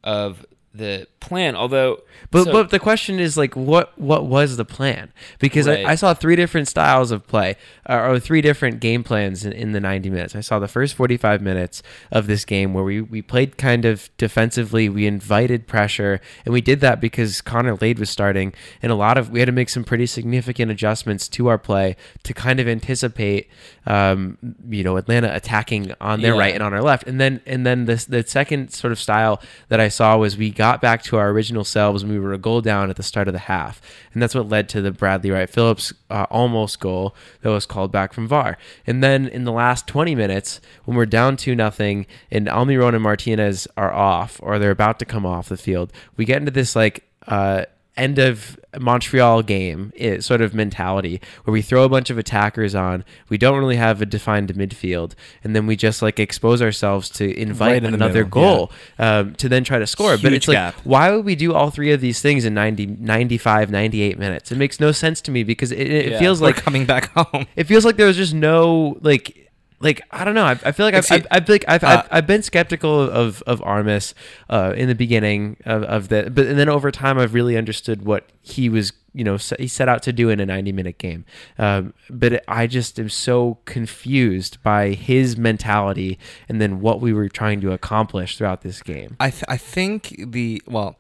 [0.03, 0.45] of
[0.77, 2.03] the plan, although.
[2.31, 5.13] But so- but the question is like what what was the plan?
[5.39, 5.85] Because Right.
[5.87, 7.57] I, I saw three different styles of play
[7.89, 10.35] uh, or three different game plans in, in the 90 minutes.
[10.35, 14.11] I saw the first 45 minutes of this game where we, we played kind of
[14.19, 18.97] defensively, we invited pressure, and we did that because Connor Lade was starting and a
[18.97, 22.59] lot of we had to make some pretty significant adjustments to our play to kind
[22.61, 23.49] of anticipate
[23.87, 24.37] um,
[24.69, 26.41] you know Atlanta attacking on their Yeah.
[26.41, 27.05] right and on our left.
[27.07, 30.51] And then and then this the second sort of style that I saw was we
[30.51, 33.29] got back to our original selves and we were a goal down at the start
[33.29, 33.81] of the half.
[34.13, 37.93] And that's what led to the Bradley Wright Phillips uh, almost goal that was called
[37.93, 38.59] back from VAR.
[38.87, 43.03] And then in the last 20 minutes when we're down 2 nothing and Almiron and
[43.03, 46.77] Martinez are off or they're about to come off the field, we get into this
[46.77, 47.65] like uh
[47.97, 52.75] end of Montreal game it, sort of mentality where we throw a bunch of attackers
[52.75, 53.05] on.
[53.31, 57.39] We don't really have a defined midfield, and then we just like expose ourselves to
[57.41, 58.31] invite Right in another middle,
[58.69, 60.13] goal um, to then try to score.
[60.19, 62.87] but Huge it's like, why would we do all three of these things in 90,
[63.01, 64.53] 95, 98 minutes?
[64.53, 66.19] It makes no sense to me because it, it Yeah.
[66.19, 67.47] feels like coming back home.
[67.57, 69.46] it feels like there was just no like
[69.81, 70.45] like I don't know.
[70.45, 73.43] I, I feel like I've, I've, I've, like, I've, uh, I've, I've been skeptical of
[73.43, 74.15] of Armas
[74.49, 78.05] uh, in the beginning of, of the, but and then over time I've really understood
[78.05, 81.25] what he was you know he set out to do in a ninety minute game.
[81.59, 87.29] Um, but I just am so confused by his mentality and then what we were
[87.29, 89.17] trying to accomplish throughout this game.
[89.21, 90.97] I th- I think the well,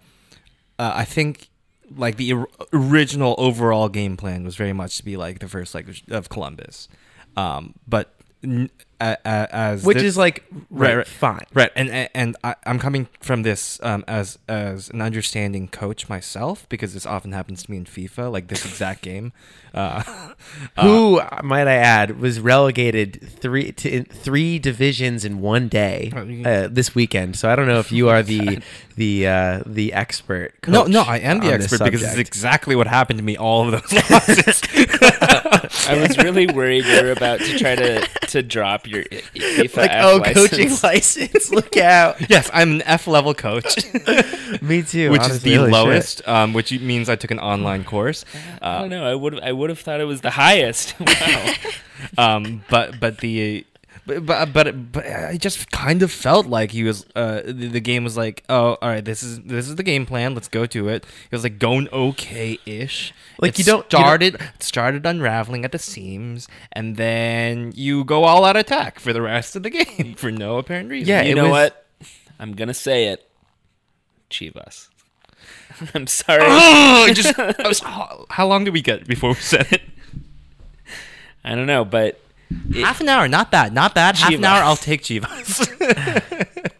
[0.79, 1.49] uh, I think
[1.95, 5.75] like the or- original overall game plan was very much to be like the first
[5.75, 6.89] leg of Columbus,
[7.37, 8.69] um, but 嗯
[9.01, 11.07] a- a- as Which this- is like right, Right, right.
[11.07, 11.47] fine.
[11.55, 16.09] Right, and and- and I, I'm coming from this um, as as an understanding coach
[16.09, 19.33] myself because this often happens to me in FIFA, like this exact game.
[19.75, 20.03] Uh,
[20.81, 26.51] Who might I add was relegated three to in three divisions in one day Oh,
[26.51, 27.37] uh, this weekend.
[27.37, 28.61] So I don't know if you are the
[28.97, 30.55] the uh, the expert.
[30.67, 32.29] no, coach no, I am the on this expert because it's subject.
[32.29, 34.63] exactly what happened to me all of those losses.
[35.89, 39.91] I was really worried you were about to try to to drop your FIFA like
[39.91, 40.49] F oh license.
[40.51, 41.51] coaching license.
[41.51, 42.31] Look out!
[42.31, 43.77] yes, I'm an F level coach.
[44.63, 45.11] Me too.
[45.11, 48.25] which is the holy lowest, um, which means I took an online course.
[48.63, 49.05] I Uh, don't know.
[49.07, 50.95] I would I would have thought it was the highest.
[51.01, 51.53] Wow.
[52.19, 53.65] um, but but the
[54.07, 57.81] but, but but but I just kind of felt like he was uh the, the
[57.81, 60.65] game was like oh all right this is this is the game plan let's go
[60.67, 65.05] to it it was like going okay ish Like, you don't- you don't- started started
[65.07, 69.63] unraveling at the seams and then you go all out attack for the rest of
[69.65, 71.87] the game for no apparent reason Yeah, you know was- what?
[72.39, 73.27] I'm gonna say it.
[74.31, 74.89] Chivas.
[75.95, 76.43] I'm sorry.
[76.45, 79.83] oh, just I was, how long did we get before we said it
[81.45, 84.17] I don't know, but it- half an hour, not bad, not bad.
[84.17, 85.67] Half an hour, I'll take Chivas.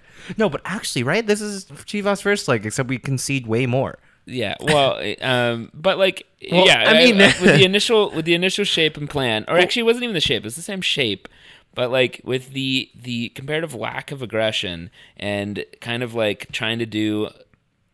[0.39, 1.27] no, but actually, right?
[1.27, 3.99] This is Chivas first leg, except we concede way more.
[4.27, 8.65] yeah, well, um, but like, Well, yeah, I mean- with the initial with the initial
[8.65, 11.29] shape and plan, or actually, it wasn't even the shape; it was the same shape,
[11.75, 16.87] but like with the the comparative lack of aggression and kind of like trying to
[16.87, 17.29] do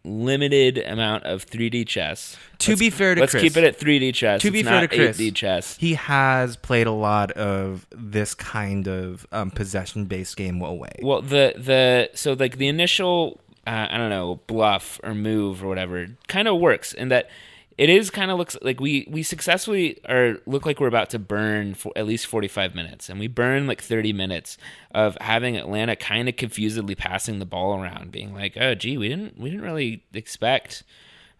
[0.04, 2.36] limited amount of 3D chess.
[2.58, 3.20] To Let's- be fair to Chris.
[3.20, 4.42] let's Chris- keep it at 3D chess.
[4.42, 5.76] to be fair to Chris, 8D chess.
[5.78, 10.92] he has played a lot of this kind of um, possession-based game Well, away.
[11.02, 15.68] Well, the the so like the initial uh, I don't know bluff or move or
[15.68, 17.30] whatever kind of works in that
[17.78, 21.18] it is kind of looks like we we successfully are look like we're about to
[21.18, 24.58] burn for at least 45 minutes and we burn like 30 minutes
[24.92, 29.08] of having Atlanta kind of confusedly passing the ball around being like oh gee we
[29.08, 30.84] didn't we didn't really expect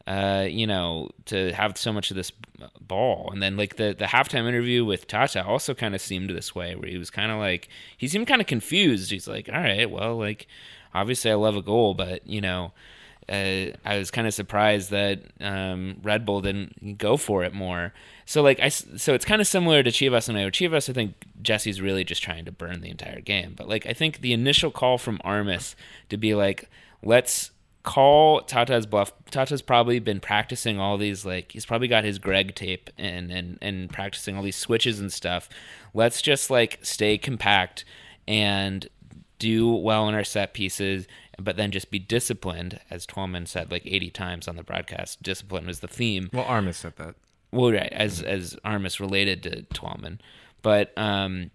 [0.06, 2.32] uh, you know, to have so much of this
[2.80, 3.30] ball.
[3.32, 6.74] And then like the the halftime interview with Tata also kind of seemed this way,
[6.74, 9.10] where he was kind of like he seemed kind of confused.
[9.10, 10.46] He's like, all right, well, like
[10.94, 12.72] obviously I love a goal, but you know.
[13.28, 17.92] Uh, I was kind of surprised that um, Red Bull didn't go for it more.
[18.26, 20.42] So like I, so it's kind of similar to Chivas and I.
[20.50, 23.54] Chivas, I think Jesse's really just trying to burn the entire game.
[23.56, 25.76] But like I think the initial call from Armas
[26.08, 26.68] to be like,
[27.02, 27.50] let's
[27.82, 29.12] call Tata's bluff.
[29.30, 33.58] Tata's probably been practicing all these like he's probably got his Greg tape and and
[33.60, 35.48] and practicing all these switches and stuff.
[35.94, 37.84] Let's just like stay compact
[38.26, 38.88] and
[39.38, 41.08] do well in our set pieces,
[41.38, 45.22] but then just be disciplined, as Twellman said like 80 times on the broadcast.
[45.22, 46.30] Discipline was the theme.
[46.32, 47.14] well, Armas said that.
[47.50, 50.20] Well, right, as as Armas related to Twellman,
[50.62, 51.50] but um,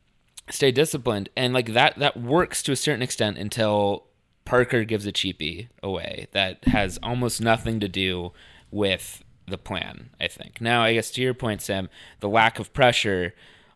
[0.49, 4.05] stay disciplined, and like that that works to a certain extent until
[4.45, 8.31] Parker gives a cheapie away that has almost nothing to do
[8.71, 10.11] with the plan.
[10.21, 13.33] I think now, I guess to your point, Sam, the lack of pressure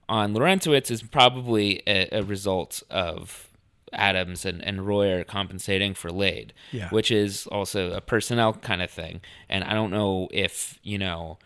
[0.08, 3.51] on Larentowicz is probably a, a result of
[3.94, 6.90] Adams and, and Roy are compensating for Lade, Yeah.
[6.90, 9.22] which is also a personnel kind of thing.
[9.50, 11.38] And I don't know if, you know,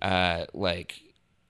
[0.00, 1.00] uh, like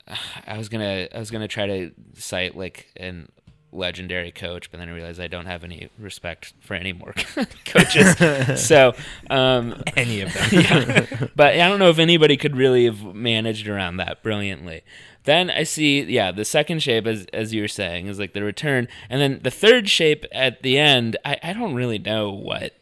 [0.46, 3.28] I was gonna I was gonna try to cite like an
[3.72, 7.14] legendary coach, but then I realized I don't have any respect for any more
[7.66, 8.64] coaches.
[8.66, 8.94] so
[9.31, 10.48] um, Any of them.
[10.52, 11.26] yeah.
[11.37, 14.83] But I don't know if anybody could really have managed around that brilliantly.
[15.24, 18.42] Then I see, yeah, the second shape, as as you were saying, is like the
[18.42, 21.16] return, and then the third shape at the end.
[21.24, 22.72] I, I don't really know what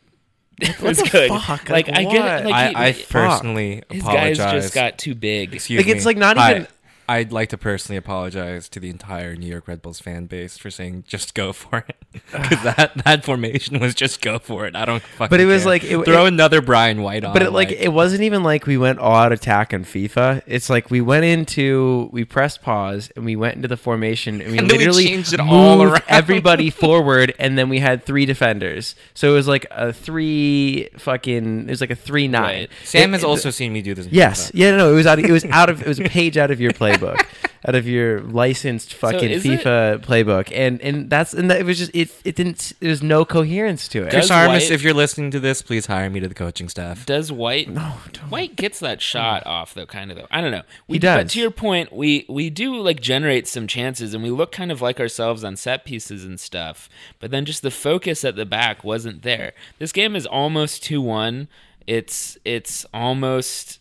[0.80, 1.28] was the good.
[1.30, 1.68] fuck?
[1.68, 2.44] Like, Like, I get, what?
[2.52, 3.10] like he- I, I fuck.
[3.10, 4.62] personally his guys apologize.
[4.62, 5.54] just got too big.
[5.54, 5.92] Excuse Like, me.
[5.92, 6.66] it's, like, not I- even-
[7.08, 10.70] I'd like to personally apologize to the entire New York Red Bulls fan base for
[10.70, 14.74] saying just go for it because that that formation was just go for it.
[14.74, 15.30] I don't fucking.
[15.30, 15.70] But it was care.
[15.70, 17.32] like- it- throw it- another Brian White on.
[17.32, 20.42] But it, like it wasn't even like we went all out attack on FIFA.
[20.46, 24.50] It's like we went into we pressed pause and we went into the formation and
[24.52, 26.02] we And then we literally changed it all around.
[26.08, 28.94] everybody forward and then we had three defenders.
[29.14, 32.42] So it was like a three fucking it was like a three nine.
[32.62, 32.70] Right.
[32.84, 34.06] Sam has also seen me do this.
[34.06, 34.50] Yes.
[34.50, 34.50] FIFA.
[34.54, 34.76] Yeah.
[34.76, 34.92] No.
[34.92, 35.18] It was out.
[35.18, 35.82] Of, it was out of.
[35.82, 37.26] It was a page out of your playbook,
[37.66, 41.64] out of your licensed fucking is it- FIFA playbook, and and that's and that it
[41.66, 42.10] was just it.
[42.24, 42.72] It didn't.
[42.80, 44.10] There was no coherence to it.
[44.10, 46.68] Chris Does Armas, White- if you're listening to this, please hire me to the coaching
[46.68, 47.06] staff.
[47.06, 47.68] Does White?
[47.68, 48.30] No, don't.
[48.30, 50.26] White gets that shot off though, kind of though.
[50.30, 50.62] I don't know.
[50.88, 51.18] We, He does.
[51.24, 54.70] But to your point, we we do like generate some chances, and we look kind
[54.72, 56.88] of like ourselves on set pieces and stuff.
[57.20, 59.52] But then just the focus at the back wasn't there.
[59.78, 61.48] This game is almost two one.
[61.86, 63.78] It's it's almost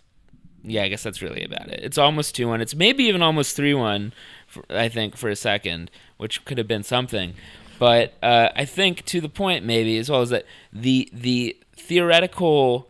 [0.66, 0.84] yeah.
[0.84, 1.80] I guess that's really about it.
[1.84, 2.62] It's almost two one.
[2.62, 4.14] It's maybe even almost three one.
[4.70, 7.34] I think for a second, which could have been something.
[7.78, 12.90] But uh, I think to the point maybe as well is that the the theoretical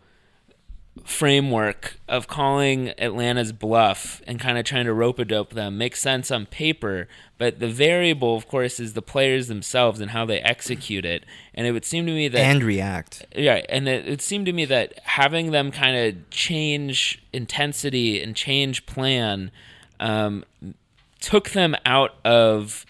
[1.04, 6.00] framework of calling Atlanta's bluff and kind of trying to rope a dope them makes
[6.00, 10.40] sense on paper, but the variable, of course, is the players themselves and how they
[10.40, 11.24] execute it.
[11.54, 13.26] And it would seem to me that and react.
[13.34, 18.34] yeah, and it, it seemed to me that having them kind of change intensity and
[18.34, 19.50] change plan
[20.00, 20.44] um,
[21.20, 22.86] took them out of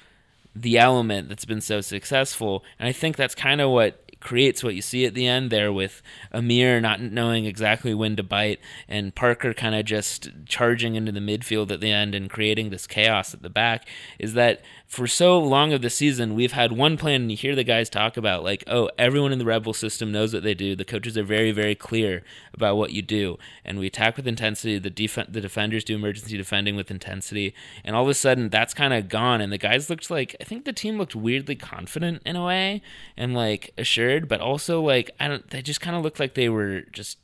[0.54, 2.64] the element that's been so successful.
[2.78, 5.72] And I think that's kind of what creates what you see at the end there
[5.72, 8.58] with Amir not knowing exactly when to bite
[8.88, 12.88] and Parker kind of just charging into the midfield at the end and creating this
[12.88, 13.86] chaos at the back
[14.18, 17.54] is that for so long of the season we've had one plan and you hear
[17.54, 20.74] the guys talk about like oh everyone in the rebel system knows what they do.
[20.74, 22.22] The coaches are very very clear
[22.54, 23.38] about what you do.
[23.64, 24.78] And we attack with intensity.
[24.78, 27.54] The def- the defenders do emergency defending with intensity.
[27.84, 29.40] And all of a sudden that's kind of gone.
[29.40, 32.82] And the guys looked like I think the team looked weirdly confident in a way.
[33.16, 36.48] And like assured but also like I don't they just kind of looked like they
[36.48, 37.18] were just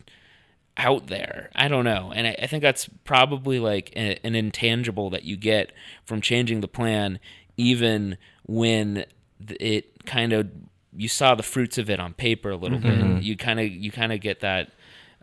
[0.76, 1.50] out there.
[1.54, 2.12] I don't know.
[2.14, 5.72] And I, I think that's probably like a, an intangible that you get
[6.04, 7.18] from changing the plan,
[7.56, 8.16] even
[8.46, 9.04] when
[9.38, 10.50] it kind of
[10.94, 13.22] you saw the fruits of it on paper a little bit.
[13.22, 14.70] You kind of you kind of get that.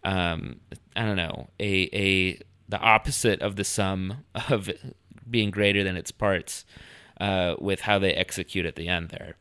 [0.03, 0.61] Um,
[0.95, 4.69] I don't know a a the opposite of the sum of
[5.29, 6.65] being greater than its parts
[7.19, 9.35] uh, with how they execute at the end there.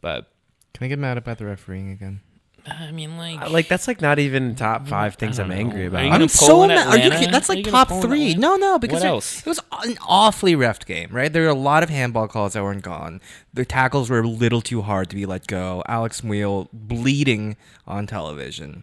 [0.00, 0.30] But
[0.74, 2.20] Can I get mad about the refereeing again?
[2.66, 5.86] I mean, like, like that's like not even top five things I'm don't angry know.
[5.88, 6.00] about.
[6.00, 6.86] Are you I'm gonna so pull in mad.
[6.88, 7.16] Are you Atlanta?
[7.16, 7.32] kidding?
[7.32, 8.30] That's Are like you gonna top pull in three.
[8.32, 8.40] Atlanta?
[8.40, 9.38] No, no, because What there- else?
[9.40, 11.32] it was an awfully refed game, right?
[11.32, 13.22] There were a lot of handball calls that weren't gone.
[13.54, 15.82] The tackles were a little too hard to be let go.
[15.88, 17.56] Alex Wheel bleeding
[17.86, 18.82] on television.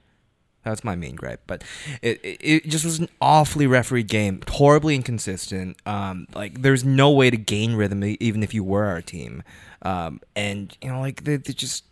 [0.66, 1.64] That's my main gripe, but
[2.02, 5.78] it, it it just was an awfully refereed game, horribly inconsistent.
[5.86, 9.44] Um, like there's no way to gain rhythm even if you were our team,
[9.84, 11.86] um, and you know like they, they just,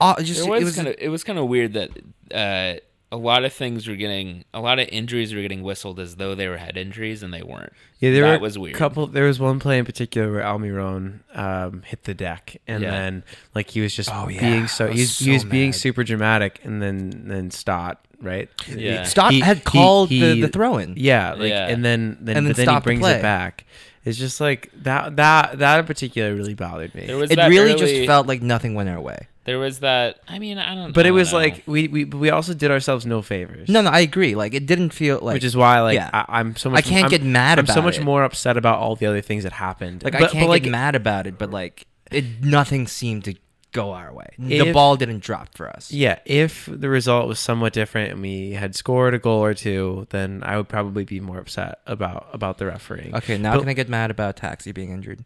[0.00, 1.90] uh, just was, it was kind of it was kind of weird that
[2.34, 2.80] uh,
[3.12, 6.34] a lot of things were getting a lot of injuries were getting whistled as though
[6.34, 7.72] they were head injuries and they weren't.
[8.00, 8.74] Yeah, there that were was weird.
[8.74, 9.06] Couple.
[9.06, 12.90] There was one play in particular where Almiron um, hit the deck, and Yeah.
[12.90, 14.40] then like he was just Oh, yeah.
[14.40, 17.50] being so I was he was, he so was being super dramatic, and then then
[17.52, 18.48] Stott right.
[18.68, 19.04] Yeah.
[19.04, 20.94] Stott He- had called he- the, the throw in.
[20.96, 21.68] Yeah, like Yeah.
[21.68, 23.18] and then then, And then but then he stop the brings play.
[23.18, 23.64] it back.
[24.04, 27.02] It's just like that that that in particular really bothered me.
[27.04, 29.28] It that really early- just felt like nothing went our way.
[29.46, 30.18] There was that.
[30.28, 30.92] I mean, I don't.
[30.92, 31.38] but I it don't was know.
[31.38, 33.68] like we, we but we also did ourselves no favors.
[33.68, 34.34] No, no, I agree.
[34.34, 36.10] Like it didn't feel like which is why like yeah.
[36.12, 36.84] I, I'm so much.
[36.84, 38.04] I can't I'm- get mad I'm so much it.
[38.04, 40.02] more upset about all the other things that happened.
[40.02, 43.34] like I can't but, like, get mad about it, but like it, nothing seemed to
[43.76, 44.26] go our way.
[44.38, 45.92] the If- ball didn't drop for us.
[45.92, 50.06] Yeah, if the result was somewhat different and we had scored a goal or two,
[50.10, 53.14] then I would probably be more upset about about the refereeing.
[53.14, 55.20] Okay, now But- can I get mad about Taxi being injured?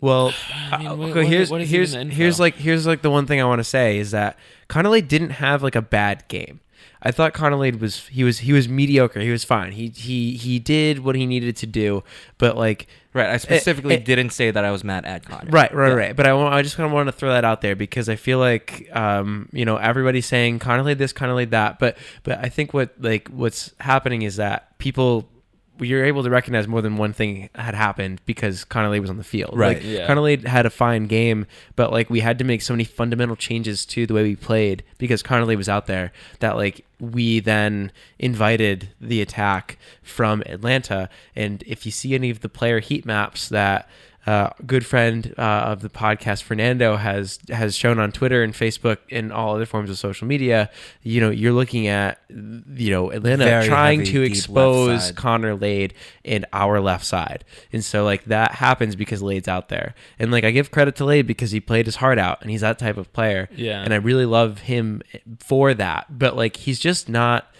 [0.00, 0.32] Well,
[0.72, 2.86] I mean, uh, what- okay, what- here's what is here's even the here's like here's
[2.86, 4.38] like the one thing I want to say is that
[4.68, 6.60] Connolly didn't have like a bad game.
[7.06, 9.20] I thought Connolly was he was he was mediocre.
[9.20, 9.72] He was fine.
[9.72, 12.02] He he he did what he needed to do,
[12.38, 13.28] but like Right.
[13.28, 15.48] I specifically it- didn't say that I was mad at Connor.
[15.48, 15.94] Right, right, Yeah.
[15.94, 16.16] right.
[16.16, 18.16] But I want, I just kind of want to throw that out there because I
[18.16, 22.74] feel like, um, you know, everybody's saying Connolly this, Connolly that, but but I think
[22.74, 25.28] what like what's happening is that people
[25.80, 29.24] you're able to recognize more than one thing had happened because Connolly was on the
[29.24, 29.56] field.
[29.58, 29.76] Right.
[29.78, 30.06] Like, Yeah.
[30.06, 33.84] Connolly had a fine game, but like we had to make so many fundamental changes
[33.86, 38.90] to the way we played because Connolly was out there that like we then invited
[39.00, 41.08] the attack from Atlanta.
[41.34, 43.88] And if you see any of the player heat maps that
[44.26, 48.98] uh, good friend uh, of the podcast Fernando has has shown on Twitter and Facebook
[49.10, 50.70] and all other forms of social media,
[51.02, 55.12] you know, you're looking at you know Atlanta Very trying heavy, to expose.
[55.12, 57.44] Connor Lade in our left side.
[57.72, 59.94] And so like that happens because Lade's out there.
[60.18, 62.62] And like I give credit to Lade because he played his heart out and he's
[62.62, 63.48] that type of player.
[63.54, 63.82] Yeah.
[63.82, 65.02] And I really love him
[65.38, 66.18] for that.
[66.18, 67.52] But like he's just not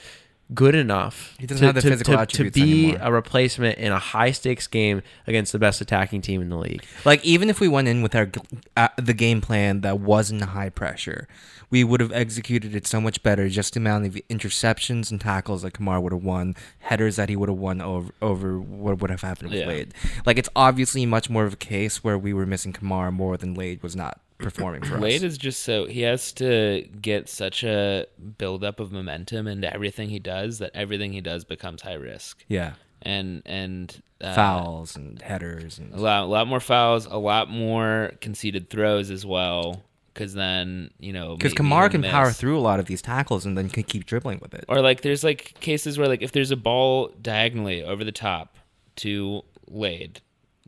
[0.53, 3.07] good enough He doesn't have the physical attributes to be anymore.
[3.09, 6.85] a replacement in a high stakes game against the best attacking team in the league.
[7.05, 8.31] Like even if we went in with our
[8.77, 11.27] uh, the game plan that wasn't high pressure,
[11.71, 13.49] we would have executed it so much better.
[13.49, 17.37] Just the amount of interceptions and tackles that Kemar would have won, headers that he
[17.37, 19.67] would have won over over what would have happened with Yeah.
[19.67, 19.95] Lade.
[20.27, 23.55] Like it's obviously much more of a case where we were missing Kemar more than
[23.55, 28.07] Lade was not performing for Lade is just so he has to get such a
[28.39, 32.75] buildup of momentum into everything he does that everything he does becomes high risk yeah,
[33.03, 37.49] and and uh, fouls and headers and a lot, a lot more fouls, a lot
[37.51, 39.83] more conceded throws as well.
[40.13, 43.03] Because then you know because maybe Kemar he'll can power through a lot of these
[43.03, 44.65] tackles and then can keep dribbling with it.
[44.69, 48.57] Or like there's like cases where like if there's a ball diagonally over the top
[48.97, 50.21] to Lade,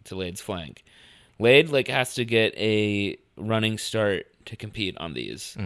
[0.05, 0.83] to Lade's flank,
[1.39, 5.57] Lade like has to get a running start to compete on these.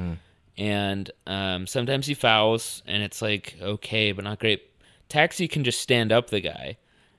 [0.58, 4.62] And um, sometimes he fouls and it's like okay, but not great.
[5.08, 6.76] Taxi can just stand up the guy.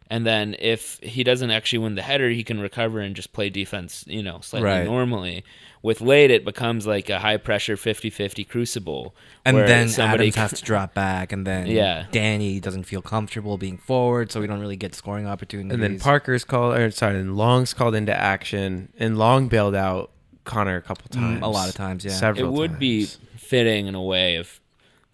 [0.10, 3.50] And then if he doesn't actually win the header, he can recover and just play
[3.50, 4.84] defense, you know, slightly Right.
[4.86, 5.46] normally.
[5.82, 9.16] With Lade, it becomes like a high pressure 50-50 crucible.
[9.46, 12.08] And then somebody Adams has to drop back, and then Yeah.
[12.12, 15.74] Danny doesn't feel comfortable being forward, so we don't really get scoring opportunities.
[15.74, 20.12] And then Parker's called, or sorry, and Long's called into action, and Long bailed out
[20.52, 21.40] Connor a couple times.
[21.40, 22.12] Mm, a lot of times, yeah.
[22.12, 23.18] Several it would be times.
[23.38, 24.60] fitting in a way if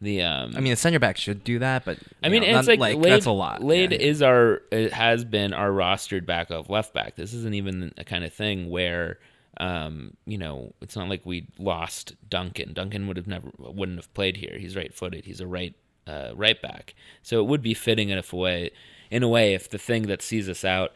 [0.02, 2.58] the um I mean, the center back should do that, but I you mean know,
[2.60, 3.64] it's not- like, Lade, that's a lot.
[3.64, 3.98] Lade yeah.
[3.98, 7.16] is our it has been our rostered backup left back.
[7.16, 9.20] This isn't even a kind of thing where
[9.60, 12.74] um you know it's not like we lost Duncan.
[12.74, 14.58] Duncan would have never wouldn't have played here.
[14.60, 15.26] He's right footed.
[15.26, 15.74] He's a right
[16.06, 16.96] uh, right back.
[17.22, 18.70] So it would be fitting in a way
[19.10, 20.92] in a way if the thing that sees us out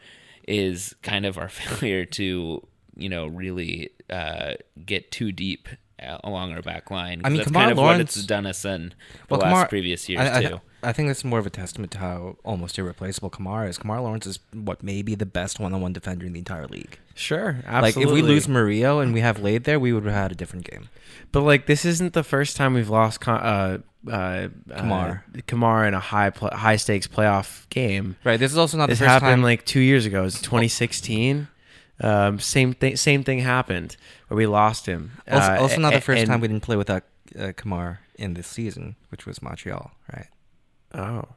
[0.48, 2.66] is kind of our failure to
[2.96, 5.68] you know really uh, get too deep
[6.02, 7.20] uh, along our back line.
[7.24, 8.94] I mean, that's Kemar kind of what Lawrence- it's done us in the
[9.36, 10.60] Well, last Kemar- previous years I, I, too.
[10.84, 13.78] I think that's more of a testament to how almost irreplaceable Kemar is.
[13.78, 16.98] Kemar Lawrence is what maybe the best one-on-one defender in the entire league.
[17.14, 17.80] Sure, absolutely.
[18.04, 20.34] Like if we lose Murillo and we have Lade there, we would have had a
[20.34, 20.88] different game.
[21.30, 23.78] But like this isn't the first time we've lost Con- uh,
[24.10, 25.22] uh, Kemar.
[25.36, 28.16] uh, Kemar in a high pl- high stakes playoff game.
[28.24, 28.40] Right.
[28.40, 29.42] This is also not This the first happened time.
[29.44, 30.24] like two years ago.
[30.24, 31.46] It's 2016.
[32.02, 32.96] Um, same thing.
[32.96, 33.96] Same thing happened
[34.28, 35.12] where we lost him.
[35.30, 37.04] also, Uh, also not the first and- time we didn't play without
[37.38, 40.26] uh, Kemar in this season, which was Montreal, right?
[40.94, 41.28] Oh,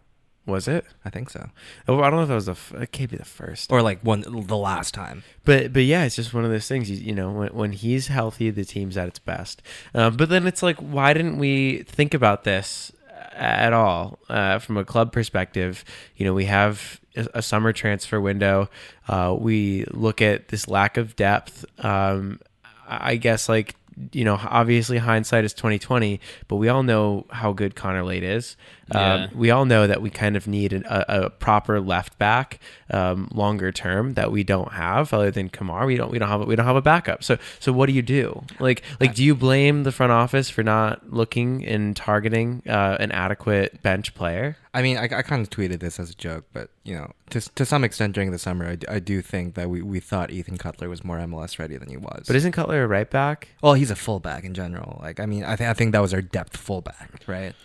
[0.45, 0.85] was it?
[1.05, 1.49] I think so,
[1.87, 2.51] Oh, I don't know if that was the.
[2.51, 3.71] F- it can't be the first.
[3.71, 5.23] or like one the last time.
[5.45, 6.89] But but yeah, it's just one of those things.
[6.89, 9.61] You, you know, when when he's healthy, the team's at its best.
[9.93, 12.91] Um, but then it's like, why didn't we think about this
[13.33, 15.83] at all uh, from a club perspective?
[16.15, 18.69] You know, we have a, summer transfer window.
[19.07, 21.65] Uh, we look at this lack of depth.
[21.83, 22.39] Um,
[22.87, 23.75] I guess like
[24.11, 28.23] you know, obviously hindsight is twenty twenty, but we all know how good Connor Lade
[28.23, 28.57] is.
[28.93, 29.13] Yeah.
[29.13, 32.59] Um, we all know that we kind of need an, a, a proper left back
[32.91, 35.87] um, longer term that we don't have other than Kemar.
[35.87, 37.23] We don't we don't have we don't have a backup.
[37.23, 38.43] So so what do you do?
[38.59, 43.11] Like like do you blame the front office for not looking and targeting uh, an
[43.11, 44.57] adequate bench player?
[44.73, 47.41] I mean, I, I kind of tweeted this as a joke, but you know, to
[47.55, 50.31] to some extent during the summer, I, d- I do think that we, we thought
[50.31, 52.25] Ethan Kutler was more MLS ready than he was.
[52.27, 53.47] But isn't Kutler a right back?
[53.63, 54.99] well, he's a fullback in general.
[55.01, 57.55] Like, I mean, I think I think that was our depth fullback, right?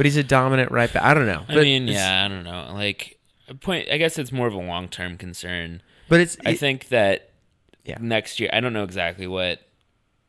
[0.00, 1.02] But he's a dominant right back.
[1.02, 1.44] I don't know.
[1.46, 2.70] I But mean, yeah, I don't know.
[2.72, 3.18] Like,
[3.60, 3.90] point.
[3.90, 5.82] I guess it's more of a long term concern.
[6.08, 7.32] But it's I it- think that
[7.84, 7.98] Yeah.
[8.00, 8.48] next year.
[8.50, 9.60] I don't know exactly what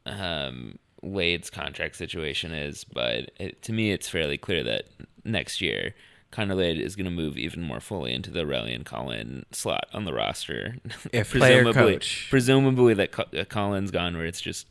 [0.05, 4.87] um, Lade's contract situation is, but it, to me, it's fairly clear that
[5.23, 5.95] next year.
[6.31, 10.05] Connor Lade is going to move even more fully into the Aurelien Collin slot on
[10.05, 10.75] the roster.
[11.11, 12.27] If Player presumably, coach.
[12.29, 14.67] presumably that Co- uh, Collin's gone, where it's just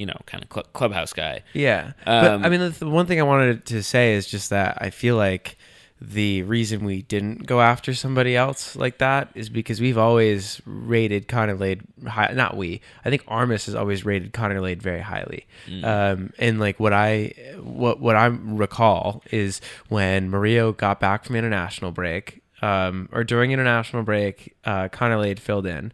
[0.00, 1.42] you know kind of cl- clubhouse guy.
[1.52, 4.78] Yeah, but Um, I mean, the, one thing I wanted to say is just that
[4.80, 5.56] I feel like
[6.02, 11.28] the reason we didn't go after somebody else like that is because we've always rated
[11.28, 12.32] Connor Lade high.
[12.34, 12.80] Not we.
[13.04, 15.46] I think Armas has always rated Connor Lade very highly.
[15.84, 18.26] Um, and like what I what what I
[18.64, 24.88] recall is when Mario got back from international break, um, or during international break, uh,
[24.88, 25.92] Connor Lade filled in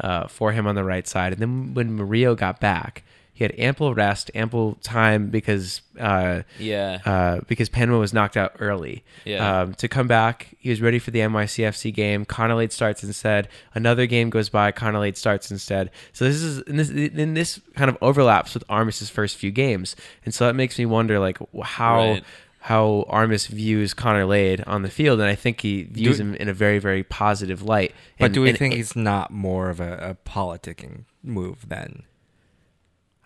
[0.00, 3.02] uh, for him on the right side, and then when Mario got back.
[3.38, 6.98] He had ample rest, ample time because uh, Yeah.
[7.06, 9.04] uh, because Panama was knocked out early.
[9.24, 9.60] Yeah.
[9.60, 12.24] Um, to come back, he was ready for the NYCFC game.
[12.24, 13.46] Connolade starts instead.
[13.74, 14.72] Another game goes by.
[14.72, 15.92] Connolade starts instead.
[16.12, 19.94] So this is and this and this kind of overlaps with Armas's first few games,
[20.24, 21.98] and so that makes me wonder like how.
[22.14, 22.24] Right.
[22.60, 26.34] How Armas views Connor Lade on the field, and I think he views Do- him
[26.34, 27.94] in a very, very positive light.
[28.18, 32.02] But do we and- think he's not more of a, a politicking move then?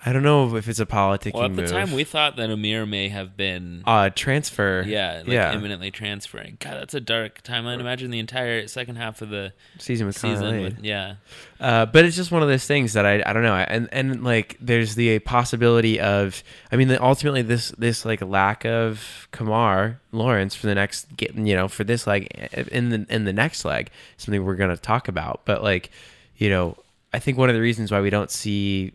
[0.04, 1.70] I don't know if it's a politicking Well, at the move.
[1.70, 4.82] time, we thought that Amir may have been, uh, transfer.
[4.84, 5.52] yeah, like yeah.
[5.54, 6.56] imminently transferring.
[6.58, 7.78] God, that's a dark timeline.
[7.78, 10.60] Imagine the entire second half of the season with Connor season.
[10.62, 11.14] With, yeah,
[11.60, 14.24] Uh, but it's just one of those things that I, I don't know and and
[14.24, 16.42] like there's the possibility of
[16.72, 21.54] I mean ultimately this this like lack of Kemar Lawrence for the next get you
[21.54, 22.26] know for this leg
[22.72, 25.90] in the in the next leg something we're gonna talk about but like
[26.36, 26.76] you know
[27.12, 28.92] I think one of the reasons why we don't see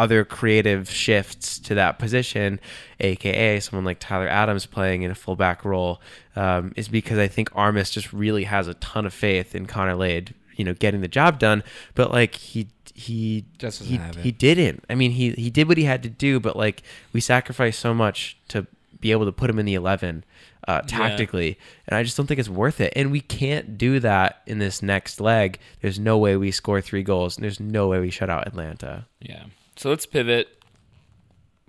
[0.00, 2.58] other creative shifts to that position,
[3.00, 6.00] aka someone like Tyler Adams playing in a fullback role,
[6.36, 9.94] um, is because I think Armas just really has a ton of faith in Connor
[9.94, 11.62] Lade, you know, getting the job done.
[11.94, 14.84] But like he he Just he, he didn't.
[14.88, 16.82] I mean, he he did what he had to do, but like
[17.12, 18.66] we sacrificed so much to
[19.00, 20.24] be able to put him in the eleven
[20.66, 22.92] uh, tactically, and I just don't think it's worth it.
[22.96, 25.58] And we can't do that in this next leg.
[25.82, 29.06] There's no way we score three goals, and there's no way we shut out Atlanta.
[29.20, 29.44] yeah.
[29.80, 30.62] So let's pivot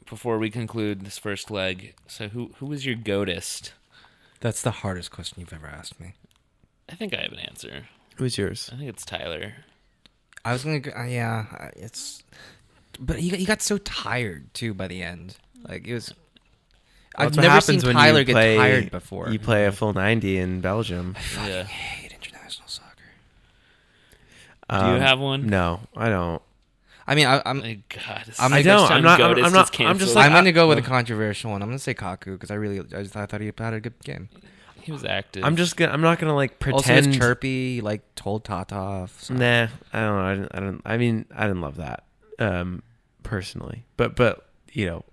[0.09, 1.93] before we conclude this first leg.
[2.07, 3.72] So who who was your goatist?
[4.41, 6.16] That's the hardest question you've ever asked me.
[6.89, 7.86] I think I have an answer.
[8.18, 8.70] Who's yours?
[8.74, 9.53] I think it's Tyler.
[10.43, 12.22] I was gonna, go, uh, yeah, it's,
[12.99, 15.38] but he got, he got so tired too by the end.
[15.66, 16.09] Like it was.
[16.09, 16.18] Well,
[17.16, 19.30] I've that's never happens seen when Tyler you get play- tired before.
[19.30, 21.16] You play a full ninety in Belgium.
[21.39, 21.64] I Yeah.
[21.64, 22.89] hate international soccer.
[24.70, 25.47] Do you Um, have one?
[25.47, 26.41] No, I don't.
[27.12, 28.80] I mean, I, I'm My God, I'm- I don't.
[28.80, 30.78] first I'm time not- I'm- Goatist I'm not- I'm just like- I'm gonna go with
[30.78, 31.62] a controversial one.
[31.62, 33.99] I'm gonna say Kaku because I really I, just, I thought he had a good
[34.03, 34.30] game.
[34.82, 35.43] he was active.
[35.43, 35.91] I'm just gonna.
[35.91, 37.07] I'm not gonna like Also, pretend.
[37.07, 39.22] his chirpy he, like told Tata off.
[39.22, 40.24] so- Nah, I don't know.
[40.24, 40.51] I didn't.
[40.55, 40.82] I don't.
[40.86, 42.05] I mean, I didn't love that
[42.39, 42.82] um,
[43.24, 43.84] personally.
[43.97, 45.05] But but you know,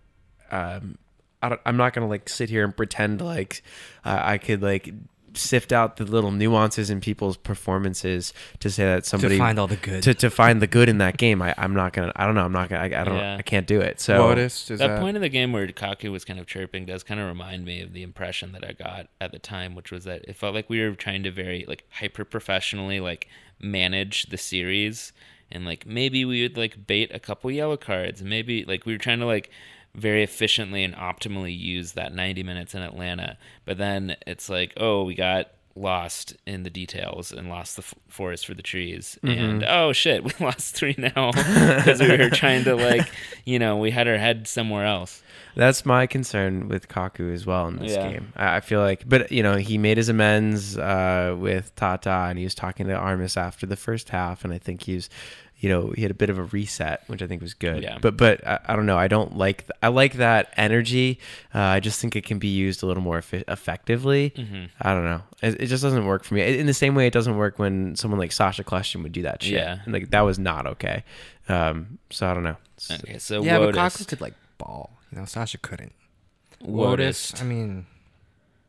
[0.52, 0.98] um,
[1.42, 3.62] I don't, I'm not gonna like sit here and pretend like
[4.04, 4.94] uh, I could like
[5.34, 9.66] sift out the little nuances in people's performances to say that somebody to find all
[9.66, 10.02] the good.
[10.02, 11.42] to, to find the good in that game.
[11.42, 12.12] I, I'm not gonna.
[12.16, 12.44] I don't know.
[12.44, 12.82] I'm not gonna.
[12.82, 13.16] I, I don't.
[13.16, 13.36] Yeah.
[13.36, 14.00] I can't do it.
[14.00, 16.86] So Lotus, is that, that, point in the game where Kaku was kind of chirping
[16.86, 19.90] does kind of remind me of the impression that I got at the time, which
[19.90, 23.28] was that it felt like we were trying to very like hyper professionally like
[23.60, 25.12] manage the series,
[25.50, 28.98] and like maybe we would like bait a couple yellow cards, maybe like we were
[28.98, 29.50] trying to like
[29.98, 35.04] very efficiently and optimally use that 90 minutes in Atlanta, but then it's like oh
[35.04, 39.62] we got lost in the details and lost the f- forest for the trees and
[39.62, 41.30] oh shit we lost three now
[41.76, 43.08] because we were trying to like
[43.44, 45.22] you know, we had our head somewhere else.
[45.54, 48.10] That's my concern with Kaku as well in this Yeah.
[48.10, 48.32] game.
[48.36, 52.38] I I feel like, but you know, he made his amends uh, with Tata, and
[52.38, 55.08] he was talking to Armas after the first half, and I think he's,
[55.60, 57.82] you know, he had a bit of a reset, which I think was good.
[57.82, 57.98] Yeah.
[58.00, 58.96] But but I, I don't know.
[58.96, 59.62] I don't like.
[59.62, 61.18] Th- I like that energy.
[61.54, 64.30] Uh, I just think it can be used a little more effi- effectively.
[64.36, 64.64] Mm-hmm.
[64.80, 65.22] I don't know.
[65.42, 66.58] It, it just doesn't work for me.
[66.58, 69.42] In the same way, it doesn't work when someone like Sacha Kljestan would do that
[69.42, 69.54] shit.
[69.54, 69.78] Yeah.
[69.84, 71.02] And like that was not okay.
[71.48, 72.56] Um, so I don't know.
[72.78, 73.98] S- Okay, so yeah, but Wotus.
[74.02, 74.90] Kaku could like ball.
[75.10, 75.92] You know, Sasha couldn't.
[76.62, 77.40] Wotus.
[77.40, 77.86] I mean,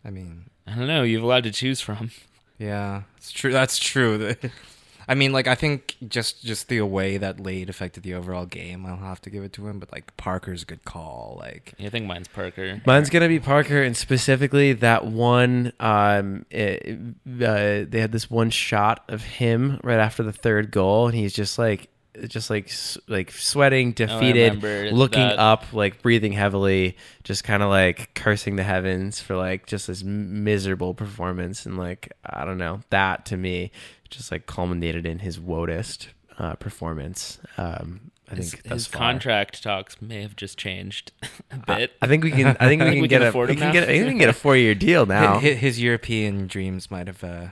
[0.05, 1.03] I mean, I don't know.
[1.03, 2.11] You've a lot to choose from.
[2.57, 3.51] yeah, it's true.
[3.51, 4.33] That's true.
[5.09, 8.85] I mean, like I think just just the way that Lade affected the overall game,
[8.85, 9.79] I'll have to give it to him.
[9.79, 11.37] But like Parker's a good call.
[11.39, 12.79] Like I think mine's Parker.
[12.85, 15.73] Mine's gonna be Parker, and specifically that one.
[15.79, 21.07] Um, it, uh, they had this one shot of him right after the third goal,
[21.07, 21.89] and he's just like,
[22.27, 22.69] just like,
[23.07, 25.39] like sweating, defeated, remember looking that.
[25.39, 30.03] up, like breathing heavily, just kind of like cursing the heavens for like just this
[30.03, 33.71] miserable performance, and like I don't know, that to me
[34.09, 37.39] just like culminated in his wotest uh, performance.
[37.57, 38.99] Um, I His, think thus his far.
[38.99, 41.11] contract talks may have just changed
[41.51, 41.93] a bit.
[42.01, 42.55] I think we can.
[42.59, 43.47] I think we can we get can a.
[43.47, 43.83] We can get.
[43.83, 45.39] I think we can get a four-year deal now.
[45.39, 47.23] his, his European dreams might have.
[47.23, 47.47] Uh,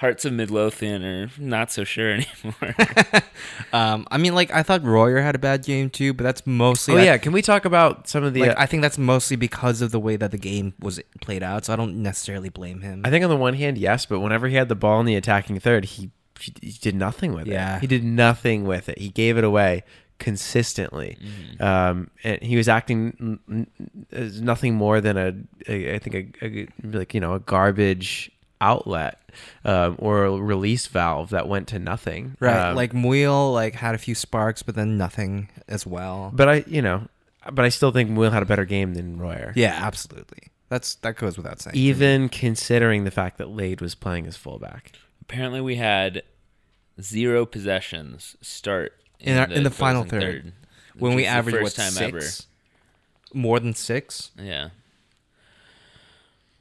[0.00, 2.74] Hearts of Midlothian are not so sure anymore.
[3.72, 6.94] um, I mean, like I thought Royer had a bad game too, but that's mostly.
[6.94, 8.40] Oh I- yeah, can we talk about some of the?
[8.40, 11.42] like uh, I think that's mostly because of the way that the game was played
[11.42, 11.66] out.
[11.66, 13.02] So I don't necessarily blame him.
[13.04, 15.16] I think on the one hand, yes, but whenever he had the ball in the
[15.16, 17.76] attacking third, he, he, he did nothing with Yeah.
[17.76, 17.80] it.
[17.82, 18.98] He did nothing with it.
[18.98, 19.84] He gave it away
[20.18, 21.18] consistently,
[21.60, 23.16] um, and he was acting
[23.50, 25.34] n- n- as nothing more than a,
[25.68, 28.30] a I think a, a like you know a garbage
[28.60, 29.18] outlet
[29.64, 32.36] um, or a release valve that went to nothing.
[32.40, 36.30] right, Um, like Muyl like had a few sparks, but then nothing as well.
[36.34, 37.08] but I you know,
[37.52, 39.52] but I still think Will had a better game than Royer.
[39.56, 40.48] yeah, absolutely.
[40.68, 41.74] That's that goes without saying.
[41.76, 44.92] even considering the fact that Lade was playing as fullback.
[45.22, 46.22] Apparently, we had
[47.00, 50.52] zero possessions start In our- in the final opposing third.
[50.98, 52.46] when we averaged the what time six,
[53.32, 54.30] more than six.
[54.38, 54.70] Yeah.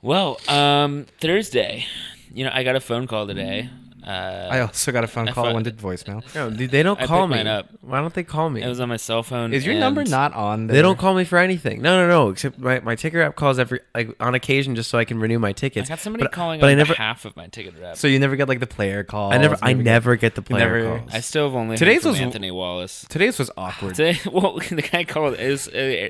[0.02, 1.86] Well, um, Thursday,
[2.34, 3.70] you know, I got a phone call today.
[4.02, 5.44] Uh, I also got a phone I call.
[5.44, 6.24] thought- When did voicemail?
[6.34, 7.38] No, they they don't I call picked me.
[7.44, 7.68] mine up.
[7.82, 8.64] Why don't they call me?
[8.64, 9.54] it was on my cell phone.
[9.54, 10.68] Is your and- number not on?
[10.68, 10.76] There?
[10.78, 11.82] they don't call me for anything.
[11.82, 12.30] No, no, no.
[12.30, 15.38] Except my, my ticker app calls every like on occasion just so I can renew
[15.38, 15.90] my I tickets.
[15.90, 17.98] got somebody but, calling but on I never, behalf of my ticket rep.
[17.98, 19.34] So you never get like the player call.
[19.34, 21.14] I never, I never get the player never- calls.
[21.14, 23.06] I still have only Today's heard from was- Anthony Wallace.
[23.10, 23.96] Today's was awkward.
[23.96, 26.08] Today, well, the guy called is uh,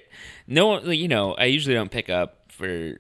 [0.47, 0.89] no one.
[0.91, 2.99] You know, I usually don't pick up for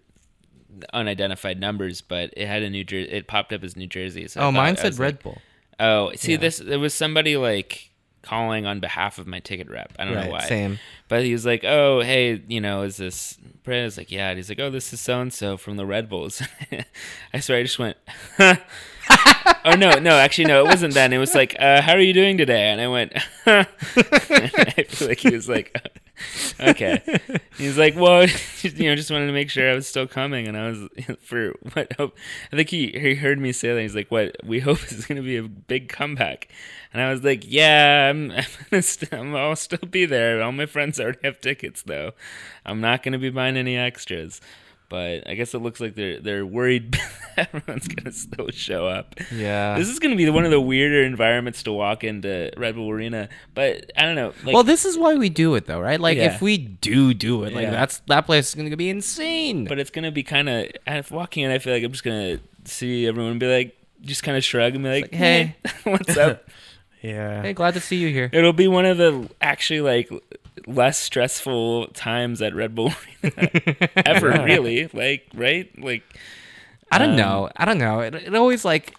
[0.93, 3.09] unidentified numbers, but it had a New Jersey.
[3.09, 4.27] It popped up as New Jersey.
[4.27, 5.37] So oh, mine said Red like- Bull.
[5.79, 6.37] Oh, see, Yeah.
[6.39, 7.89] this there was somebody like
[8.21, 9.93] calling on behalf of my ticket rep.
[9.97, 10.41] I don't know why.
[10.45, 10.77] same.
[11.07, 14.37] But he was like, "Oh, hey, you know, is this?" Brit was like, "Yeah." And
[14.37, 16.43] he's like, "Oh, this is so and so from the Red Bulls."
[17.33, 17.95] I swear, I just went.
[19.65, 21.13] oh no, no, actually, no, it wasn't then.
[21.13, 23.13] It was like, uh, "How are you doing today?" And I went.
[23.45, 23.63] I
[24.87, 25.75] feel like he was like,
[26.59, 27.19] "Okay."
[27.57, 28.27] He's like, "Well,
[28.61, 30.87] you know, just wanted to make sure I was still coming." And I was
[31.21, 32.17] for what hope.
[32.51, 33.81] I think he he heard me say that.
[33.81, 36.47] He's like, "What we hope is going to be a big comeback."
[36.93, 40.41] And I was like, "Yeah, I'm, I'm, gonna st- I'm I'll still be there.
[40.41, 42.11] All my friends already have tickets, though.
[42.65, 44.41] I'm not going to be buying any extras."
[44.89, 46.97] But I guess it looks like they're they're worried
[47.37, 49.15] everyone's going to still show up.
[49.31, 49.77] Yeah.
[49.77, 52.89] This is going to be one of the weirder environments to walk into Red Bull
[52.89, 53.29] Arena.
[53.53, 54.33] But I don't know.
[54.43, 55.99] Like, well, this is why we do it, though, right?
[55.99, 56.33] Like, Yeah.
[56.33, 57.71] if we do do it, like Yeah.
[57.71, 59.65] that's that place is going to be insane.
[59.65, 61.51] but it's gonna be kind of walking in.
[61.51, 64.73] I feel like I'm just gonna see everyone and be like, just kind of shrug
[64.75, 65.55] and be like, like, hey.
[65.83, 66.47] what's up?"
[67.01, 67.41] yeah.
[67.43, 68.29] hey, glad to see you here.
[68.33, 70.09] It'll be one of the actually like
[70.67, 72.93] less stressful times at Red Bull
[73.95, 74.29] ever.
[74.43, 76.03] Really, like right, like
[76.91, 77.49] I don't Um, know.
[77.55, 77.99] I don't know.
[78.01, 78.95] It, it always like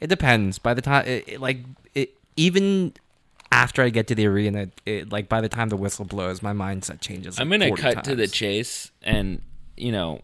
[0.00, 0.58] it depends.
[0.58, 1.58] By the time, it, it, like
[1.94, 2.92] it, even
[3.52, 6.52] after I get to the arena, it, like by the time the whistle blows, my
[6.52, 7.38] mindset changes.
[7.40, 9.40] I'm gonna 40 cut to the chase, and
[9.76, 10.20] you know,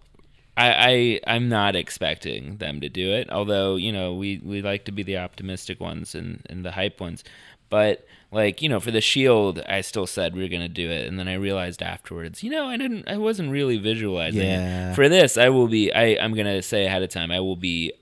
[0.56, 3.30] I, I I'm not expecting them to do it.
[3.30, 7.00] Although you know, we we like to be the optimistic ones and and the hype
[7.00, 7.24] ones,
[7.70, 11.06] but like you know, for the Shield, I still said we were gonna do it,
[11.06, 14.40] and then I realized afterwards, you know, I didn't, I wasn't really visualizing.
[14.40, 14.44] it.
[14.46, 14.94] Yeah.
[14.94, 15.92] For this, I will be.
[15.92, 17.92] I I'm gonna say ahead of time, I will be.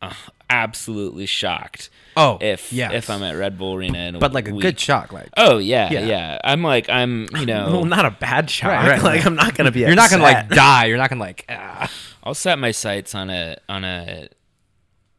[0.00, 0.12] Uh,
[0.50, 4.48] absolutely shocked Oh, if yeah if I'm at Red Bull Arena in a but like
[4.48, 4.62] a week.
[4.62, 5.12] good shock.
[5.12, 6.06] Like oh yeah, Yeah.
[6.06, 8.68] yeah I'm like I'm you know Well, not a bad shot.
[8.68, 9.26] Right, right, like.
[9.26, 9.80] I'm not gonna be.
[9.80, 10.86] you're not gonna like die.
[10.86, 11.44] You're not gonna like.
[11.50, 11.90] Ah.
[12.24, 14.28] I'll set my sights on a on a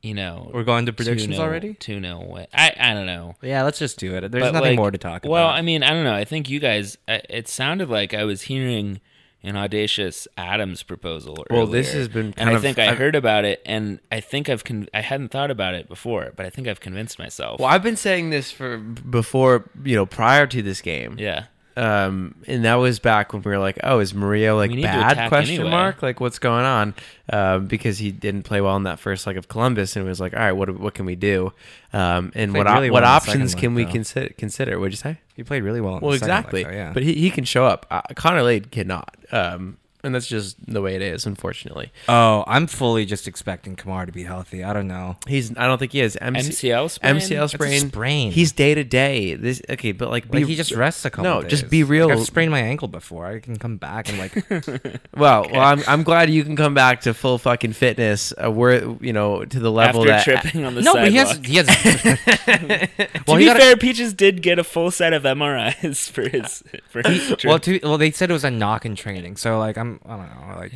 [0.01, 1.73] you know, We're going to predictions already?
[1.73, 2.47] 2 0 away.
[2.53, 3.35] I, I don't know.
[3.41, 4.21] Yeah, let's just do it.
[4.31, 5.31] There's But, nothing like, more to talk about.
[5.31, 6.13] Well, I mean, I don't know.
[6.15, 9.01] I think you guys, it sounded like I was hearing
[9.43, 11.45] an audacious Adams proposal.
[11.49, 11.99] Well, this earlier.
[11.99, 14.63] has been and I of- think I I've- heard about it, and I think I've
[14.65, 17.59] con- I hadn't thought about it before, but I think I've convinced myself.
[17.59, 21.15] Well, I've been saying this for before, you know, prior to this game.
[21.17, 21.45] yeah,
[21.79, 24.81] Um, and that was back when we were like, "Oh, is Mario like We need
[24.81, 25.69] to bad?" Question anyway.
[25.69, 26.01] mark.
[26.03, 26.93] Like, what's going on?
[27.31, 30.19] Um, because he didn't play well in that first leg of Columbus, and it was
[30.19, 31.53] like, "All right, what what can we do?"
[31.93, 34.33] Um, and what really what well second options leg, can we consider?
[34.37, 34.77] Consider?
[34.79, 35.19] What'd you say?
[35.35, 35.95] he played really well.
[35.95, 36.63] In Well, the second leg, exactly.
[36.65, 36.91] though, yeah.
[36.93, 37.85] But he, he can show up.
[37.89, 39.15] Uh, Connor Lade cannot.
[39.31, 41.91] Um, and that's just the way it is, unfortunately.
[42.07, 44.63] oh, I'm fully just expecting Kemar to be healthy.
[44.63, 45.17] I don't know.
[45.27, 45.55] He's.
[45.57, 46.17] I don't think he is.
[46.21, 47.15] MC, MCL sprain.
[47.15, 47.87] MCL That's a sprain.
[47.89, 48.31] sprain.
[48.31, 49.35] He's day to day.
[49.35, 51.23] This okay, but like, be, Like he just rests a couple.
[51.23, 51.51] No, days.
[51.51, 52.09] just be real.
[52.09, 53.25] Like, I've sprained my ankle before.
[53.25, 54.99] I can come back and like.
[55.15, 58.33] Well, well, I'm I'm glad you can come back to full fucking fitness.
[58.41, 60.93] Uh, we're you know to the level after that tripping on the side.
[60.93, 61.37] no, but he has.
[61.43, 61.67] He has.
[62.45, 63.57] to well, be he got.
[63.57, 66.63] fair, Peaches did get a full set of MRIs for his.
[66.89, 67.45] For his trip.
[67.45, 69.37] well, to, well, they said it was a knock in training.
[69.37, 69.88] So like, I'm.
[70.05, 70.55] I don't know.
[70.57, 70.73] Like.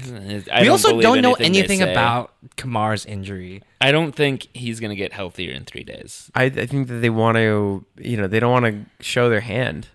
[0.51, 3.61] I we don't also don't know anything anything about Kemar's injury.
[3.81, 6.31] I don't think he's gonna get healthier in three days.
[6.35, 9.41] I, I think that they want to you know they don't want to show their
[9.41, 9.87] hand,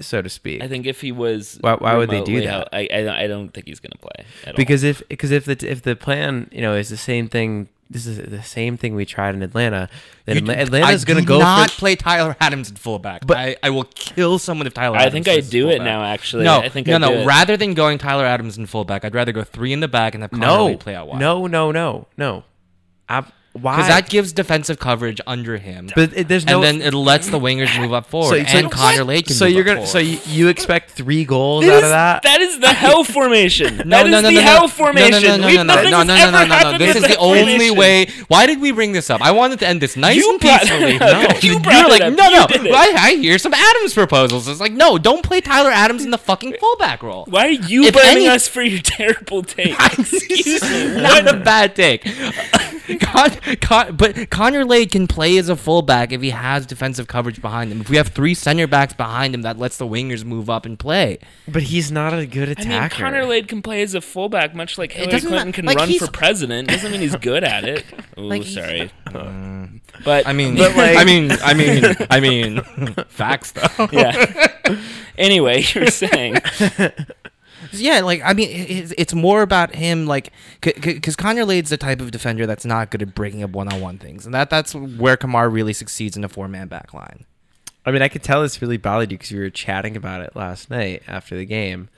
[0.00, 0.62] so to speak.
[0.62, 2.68] I think if he was, Why- why would they do that?
[2.72, 5.56] I, I don't- I don't think he's gonna play at because if because if the
[5.68, 9.04] if the plan you know is the same thing, this is the same thing we
[9.04, 9.88] tried in Atlanta.
[10.24, 11.78] Then You- Atla- Atlanta's going to go not for.
[11.78, 13.20] play Tyler Adams in fullback.
[13.20, 14.96] But- But I, I will kill someone if Tyler.
[14.96, 15.02] all.
[15.02, 16.02] I Adams think I is do it now.
[16.04, 17.08] Actually, No, I think no, I no.
[17.08, 17.26] do it.
[17.26, 20.22] Rather than going Tyler Adams in fullback, I'd rather go three in the back and
[20.22, 21.20] have Connor No, play out wide.
[21.20, 22.44] no, no, no, no.
[23.08, 23.76] Ab- why?
[23.76, 25.90] because that gives defensive coverage under him.
[25.94, 26.62] But it, there's no.
[26.62, 29.44] and then it lets the wingers move up forward, so- and Connor Lade can so
[29.44, 30.26] move you're up gonna so forward.
[30.26, 32.22] you, you expect three goals This out is- of that?
[32.22, 33.76] that is the hell formation.
[33.84, 34.68] No, that is no, no, the no, hell no.
[34.68, 35.10] formation.
[35.10, 36.78] No, no, no, We've- no, no, no, no, ever no, no, no.
[36.78, 37.76] This is the only formation.
[37.76, 38.06] way.
[38.28, 39.20] Why did we bring this up?
[39.20, 40.98] I wanted to end this nice You and peacefully.
[40.98, 41.42] up.
[41.42, 42.46] You You brought are like, no, no.
[42.74, 44.48] I, I hear some Adams proposals.
[44.48, 47.26] It's like, no, don't play Tyler Adams in the fucking fullback role.
[47.28, 49.78] Why are you If blaming us for your terrible take?
[49.98, 51.02] Excuse me.
[51.02, 52.06] Not a bad take.
[53.00, 53.30] Con,
[53.60, 57.72] Con, but Connor Lade can play as a fullback if he has defensive coverage behind
[57.72, 57.80] him.
[57.80, 60.78] If we have three center backs behind him, that lets the wingers move up and
[60.78, 61.18] play.
[61.48, 62.70] But he's not a good attacker.
[62.72, 63.02] I attacker.
[63.04, 65.76] mean, Connor Lade can play as a fullback, much like Hillary doesn't Clinton can like,
[65.78, 66.68] run for president.
[66.68, 67.84] Doesn't mean he's good at it.
[68.16, 68.90] Oh, Like, he's- sorry.
[69.06, 69.80] Mm.
[70.04, 73.88] But I mean, But, like- I mean, I mean, I mean, facts though.
[73.92, 74.48] yeah.
[75.16, 76.36] anyway, you're saying
[77.80, 82.00] Yeah, like I mean, it- it's, more about him, like because Connor Lade's the type
[82.00, 85.52] of defender that's not good at breaking up one-on-one things, and that that's where Kemar
[85.52, 87.24] really succeeds in a four-man back line.
[87.84, 90.36] I mean, I could tell this really bothered you because we were chatting about it
[90.36, 91.88] last night after the game,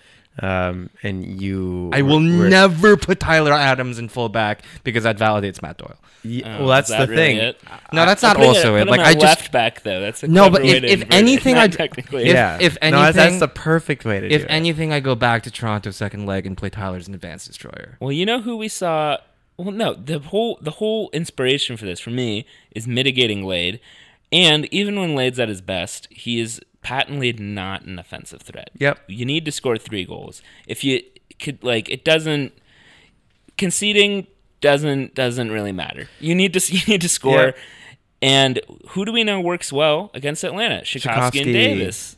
[0.43, 1.91] um, and you.
[1.93, 5.97] I will were- never put Tyler Adams in fullback because that validates Matt Doyle.
[6.23, 7.37] Ye- Oh, well, that's that the really thing.
[7.37, 7.61] it?
[7.93, 8.89] No, that's I'll not put also put it.
[8.89, 10.01] Like I just left back though.
[10.01, 12.25] That's a No, but if- if anything, I'd- technically.
[12.25, 12.57] if- yeah.
[12.61, 14.49] if no, that's- anything- that's the perfect way to do if it.
[14.51, 17.97] anything, I go back to Toronto second leg and play Tyler as an advanced destroyer.
[18.01, 19.19] Well, you know who we saw.
[19.59, 23.79] Well, no, the whole the whole inspiration for this for me is mitigating Lade,
[24.33, 28.71] and even when Lade's at his best, he is patently not an offensive threat.
[28.79, 29.01] Yep.
[29.09, 30.41] You need to score three goals.
[30.69, 31.03] If you
[31.41, 32.53] could, like, it doesn't
[33.57, 34.27] conceding
[34.61, 36.09] doesn't doesn't really matter.
[36.21, 37.47] You need to you need to score.
[37.47, 37.53] Yeah.
[38.23, 38.61] And
[38.91, 40.81] who do we know works well against Atlanta?
[40.83, 42.17] Rzatkowski and Davis.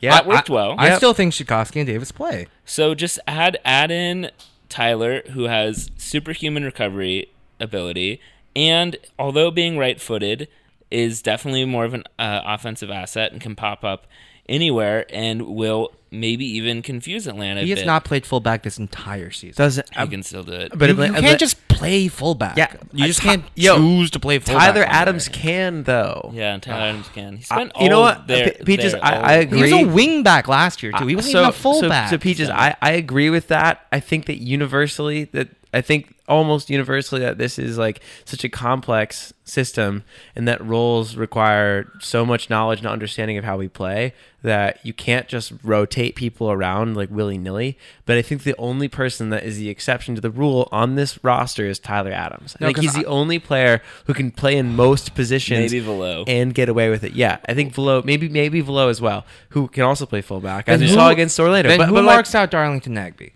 [0.00, 0.74] yeah, that worked well.
[0.76, 0.96] I Yep.
[0.98, 2.48] still think Rzatkowski and Davis play.
[2.66, 4.30] So just add add in
[4.68, 8.20] Tyler, who has superhuman recovery ability,
[8.54, 10.48] and although being right-footed,
[10.90, 14.06] is definitely more of an uh, offensive asset and can pop up
[14.48, 17.60] anywhere and will maybe even confuse Atlanta.
[17.60, 17.86] He a has bit.
[17.86, 19.62] not played fullback this entire season.
[19.62, 19.94] doesn't.
[19.94, 20.72] He can still do it.
[20.74, 22.56] but you, Atla- you can't just play fullback.
[22.56, 24.72] Yeah, you I- just Ty- can't yo, choose to play fullback.
[24.72, 25.32] Tyler all Adams day.
[25.38, 26.30] can though.
[26.32, 27.36] yeah, and Tyler Adams can.
[27.36, 28.26] He Uh, spent you know what?
[28.26, 31.06] Their, Pe- Peaches, their- I- all- I He was a wing back last year too.
[31.06, 32.08] He wasn't so, even a fullback.
[32.08, 33.86] So, so Peaches, I, I agree with that.
[33.92, 38.48] I think that universally that I think almost universally that this is like such a
[38.48, 40.04] complex system
[40.36, 44.12] and that roles require so much knowledge and understanding of how we play
[44.42, 49.30] that you can't just rotate people around like willy-nilly but i think the only person
[49.30, 52.68] that is the exception to the rule on this roster is tyler adams i No,
[52.68, 56.28] think he's I- the only player who can play in most positions maybe Valot.
[56.28, 57.12] and get away with it.
[57.14, 60.78] Yeah, I think Valot, maybe maybe Valot as well, who can also play fullback, as
[60.80, 61.74] Then we who- saw against Orlando.
[61.76, 63.32] But who but like, marks out Darlington Nagbe?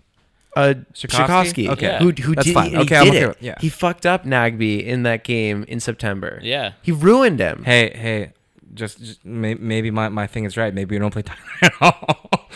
[0.55, 1.25] Uh, Rzatkowski?
[1.25, 1.97] Rzatkowski, Okay.
[1.99, 2.69] who who That's did, fine.
[2.71, 3.27] he Okay, I'm did okay it.
[3.29, 3.55] with- yeah.
[3.59, 6.39] He fucked up Nagbe in that game in September.
[6.43, 6.73] Yeah.
[6.81, 7.63] he ruined him.
[7.65, 8.33] Hey, hey,
[8.73, 10.73] just, just may, maybe my, my thing is right.
[10.73, 12.49] Maybe we don't play Tyler at all.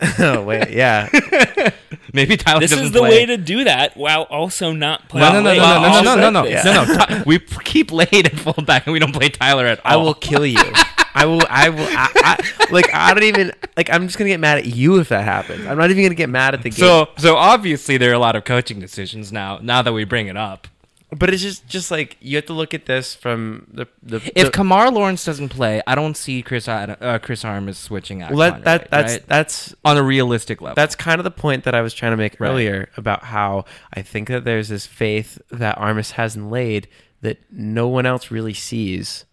[0.20, 1.08] oh wait, yeah.
[2.14, 3.10] Maybe Tyler This doesn't is the play.
[3.10, 5.26] way to do that while also not playing.
[5.26, 5.58] No, no, no, Lade.
[5.58, 6.62] no, no, no, no, no, no, Yeah.
[6.62, 7.22] no, no, no.
[7.26, 9.92] We p- keep Lade at fullback and we don't play Tyler at all.
[9.92, 10.58] I will kill you.
[11.22, 11.42] I will.
[11.48, 11.86] I will.
[11.88, 13.90] I, I, like I don't even like.
[13.90, 15.66] I'm just gonna get mad at you if that happens.
[15.66, 16.78] I'm not even gonna get mad at the game.
[16.78, 19.58] So, so obviously there are a lot of coaching decisions now.
[19.60, 20.68] Now that we bring it up,
[21.10, 24.16] but it's just just like you have to look at this from the the.
[24.36, 28.22] if the, Kemar Lawrence doesn't play, I don't see Chris Ad- uh, Chris Armas switching
[28.22, 28.32] out.
[28.32, 30.74] well, that, that that's that's on a realistic level.
[30.74, 32.48] that's kind of the point that I was trying to make Right.
[32.50, 36.88] earlier about how I think that there's this faith that Armas hasn't Lade
[37.22, 39.24] that no one else really sees.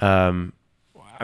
[0.00, 0.52] Um,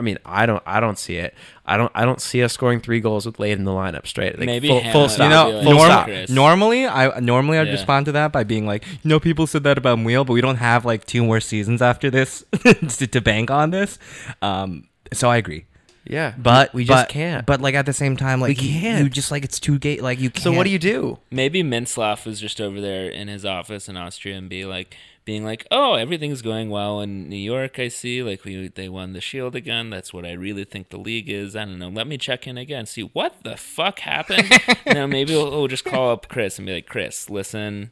[0.01, 1.35] I mean, I don't, I don't see it.
[1.65, 4.37] I don't, I don't see us scoring three goals with Lade in the lineup straight.
[4.39, 5.23] Like, Maybe full, full stop.
[5.25, 6.05] you know, Full norm- stop.
[6.05, 6.29] Chris.
[6.29, 7.73] normally I normally I'd Yeah.
[7.73, 10.41] respond to that by being like, you know, people said that about Wheel, but we
[10.41, 13.99] don't have like two more seasons after this to, to bank on this.
[14.41, 15.65] Um, so I agree.
[16.05, 17.45] yeah, But we just but- can't.
[17.45, 19.03] But like at the same time, like We you- can't.
[19.03, 20.01] You just like it's too gate.
[20.01, 20.29] Like you.
[20.31, 20.43] Can't.
[20.43, 21.19] so what do you do?
[21.29, 25.43] Maybe Mintzlaff was just over there in his office in Austria and be like, being
[25.43, 27.79] like, "Oh, everything's going well in New York.
[27.79, 28.23] I see.
[28.23, 29.89] Like we they won the Shield again.
[29.89, 31.55] That's what I really think the league is.
[31.55, 31.89] I don't know.
[31.89, 32.85] Let me check in again.
[32.85, 34.49] See what the fuck happened.
[34.85, 37.91] you know, maybe we'll, we'll just call up Chris and be like, Chris, listen,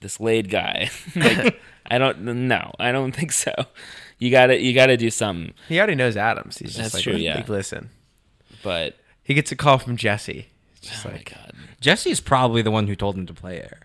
[0.00, 0.90] this Lade guy.
[1.16, 2.20] like, I don't.
[2.20, 3.52] No, I don't think so.
[4.18, 5.54] You gotta you gotta do something.
[5.68, 6.58] He already knows Adams.
[6.58, 7.44] He's just That's like, true, like, yeah.
[7.48, 7.90] listen.
[8.62, 10.46] But He gets a call from Jesse.
[10.72, 11.52] It's just oh my like, god.
[11.80, 13.81] Jesse's probably the one who told him to play air.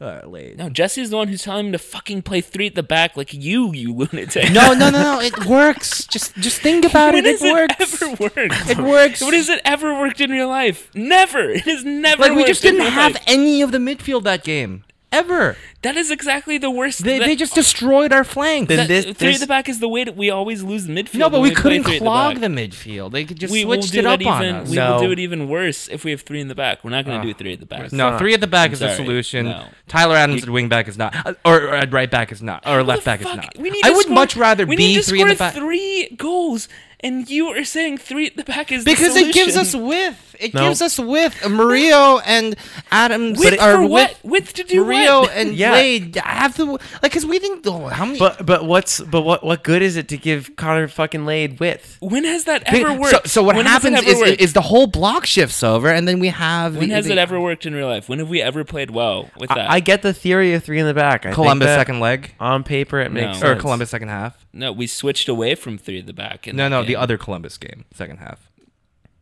[0.00, 0.56] Uh, late.
[0.56, 3.32] No, Jesse's the one who's telling him to fucking play three at the back, like
[3.32, 4.52] you, you lunatic.
[4.52, 5.20] No, no, no, no.
[5.22, 6.04] It works.
[6.06, 7.40] Just, just think about When it.
[7.40, 8.02] has It works.
[8.02, 8.70] ever worked?
[8.70, 9.20] It works.
[9.22, 10.90] When has it ever worked in real life?
[10.94, 11.48] Never.
[11.50, 12.22] It has never.
[12.22, 13.22] like we just in didn't real have life.
[13.28, 14.84] any of the midfield that game
[15.14, 15.56] ever.
[15.82, 17.04] That is exactly the worst.
[17.04, 18.68] They, that, they just destroyed our flanks.
[18.68, 20.86] Then that- this- three this- at the back is the way that we always lose
[20.86, 21.18] the midfield.
[21.18, 23.12] no, but when we play couldn't three at the clog the, midfield.
[23.12, 24.54] They could just We will switched do it up that on even.
[24.56, 24.68] us.
[24.70, 24.92] We No.
[24.94, 26.82] will do it even worse if we have three in the back.
[26.84, 27.92] We're not going to do three at the back.
[27.92, 28.18] No, not.
[28.18, 29.46] three at the back I'm is the solution.
[29.46, 29.66] No.
[29.88, 32.66] Tyler Adams at wing back is not, uh, or, or at right back is not,
[32.66, 33.56] or How left the back is not.
[33.58, 36.08] We need I would score- much rather we be three in the score back Three
[36.16, 36.68] goals,
[37.00, 40.14] and you are saying three at the back is the because it gives us solution.
[40.34, 40.44] Width.
[40.44, 40.68] It No.
[40.68, 41.48] gives us width.
[41.48, 42.56] Murillo and
[42.90, 43.90] Adams width are for width.
[43.90, 44.18] what?
[44.22, 45.32] Width to do Murillo what?
[45.32, 45.72] and Yeah.
[45.72, 47.66] Lade have to like because we didn't.
[47.66, 48.18] Oh, how many?
[48.18, 51.96] but but what's but what what good is it to give Connor fucking Lade width?
[52.00, 53.28] when has that ever worked?
[53.28, 54.40] so what When happens is, worked?
[54.40, 56.76] is the whole block shifts over, and then we have.
[56.76, 58.08] when the, has the- it ever worked in real life?
[58.08, 59.70] When have we ever played well with that?
[59.70, 61.26] I, I get the theory of three in the back.
[61.26, 63.56] I Columbus that second leg on paper it makes Or or.
[63.56, 64.44] Columbus second half?
[64.52, 66.46] no, we switched away from three in the back.
[66.48, 68.48] in No, that no, the other Columbus game, second half.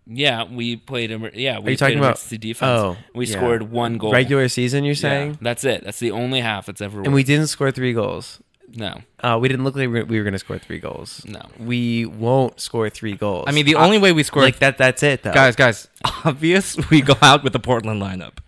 [0.06, 1.10] Yeah, we played.
[1.12, 2.68] emer- Yeah, we you talking about- emergency defense.
[2.80, 3.36] oh, we yeah.
[3.36, 4.12] scored one goal.
[4.12, 4.84] regular season.
[4.84, 5.84] You're Yeah, saying, that's it.
[5.84, 6.96] That's the only half that's ever.
[6.98, 7.06] Worked.
[7.06, 8.40] and we didn't score three goals.
[8.74, 11.22] No, Uh, we didn't look like we were, going to score three goals.
[11.28, 11.42] No.
[11.58, 13.44] we won't score three goals.
[13.46, 14.78] I mean, the Uh, only way we score like that.
[14.78, 15.32] That's it, though.
[15.34, 15.88] guys, guys,
[16.24, 16.78] obvious.
[16.90, 18.38] We go out with the Portland lineup.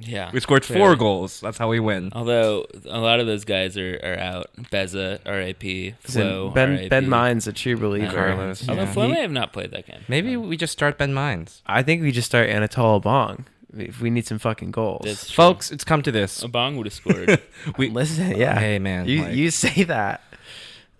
[0.00, 1.40] Yeah, We scored four goals.
[1.40, 2.10] That's how we win.
[2.14, 4.50] Although a lot of those guys are, are out.
[4.70, 5.94] Beza, R.I.P.
[6.00, 6.88] Flo, ben R.I.P.
[6.88, 8.10] Ben Mine's a true believer.
[8.12, 8.68] Carlos.
[8.68, 8.92] Although Yeah.
[8.92, 10.00] Flo He- may have not played that game.
[10.08, 13.44] Maybe we just start Ben Mines, I think we just start Anatole Abang
[13.76, 15.02] if we need some fucking goals.
[15.04, 15.34] That's true.
[15.44, 15.70] folks.
[15.70, 16.42] It's come to this.
[16.42, 17.40] A bong would have scored.
[17.78, 18.58] We Listen, yeah.
[18.58, 20.22] Hey, man, you like- you say that,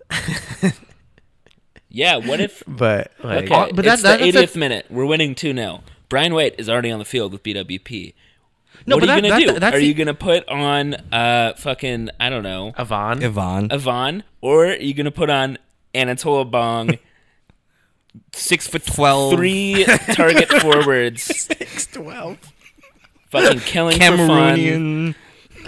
[1.89, 2.17] yeah.
[2.17, 2.63] What if?
[2.67, 4.85] but like, Okay, but it's that- the that's a- 80th minute.
[4.89, 8.13] We're winning two 0 Brian White is already on the field with BWP.
[8.85, 9.59] No, what but are you that- gonna that- do?
[9.59, 13.21] that's are the- you gonna put on uh fucking I don't know Avon.
[13.23, 13.69] Yvonne.
[13.71, 15.57] Avon or are you gonna put on
[15.93, 16.99] Anatole Abang?
[18.33, 22.37] Six foot twelve, three target forwards, Six twelve.
[23.29, 25.15] fucking killing for fun.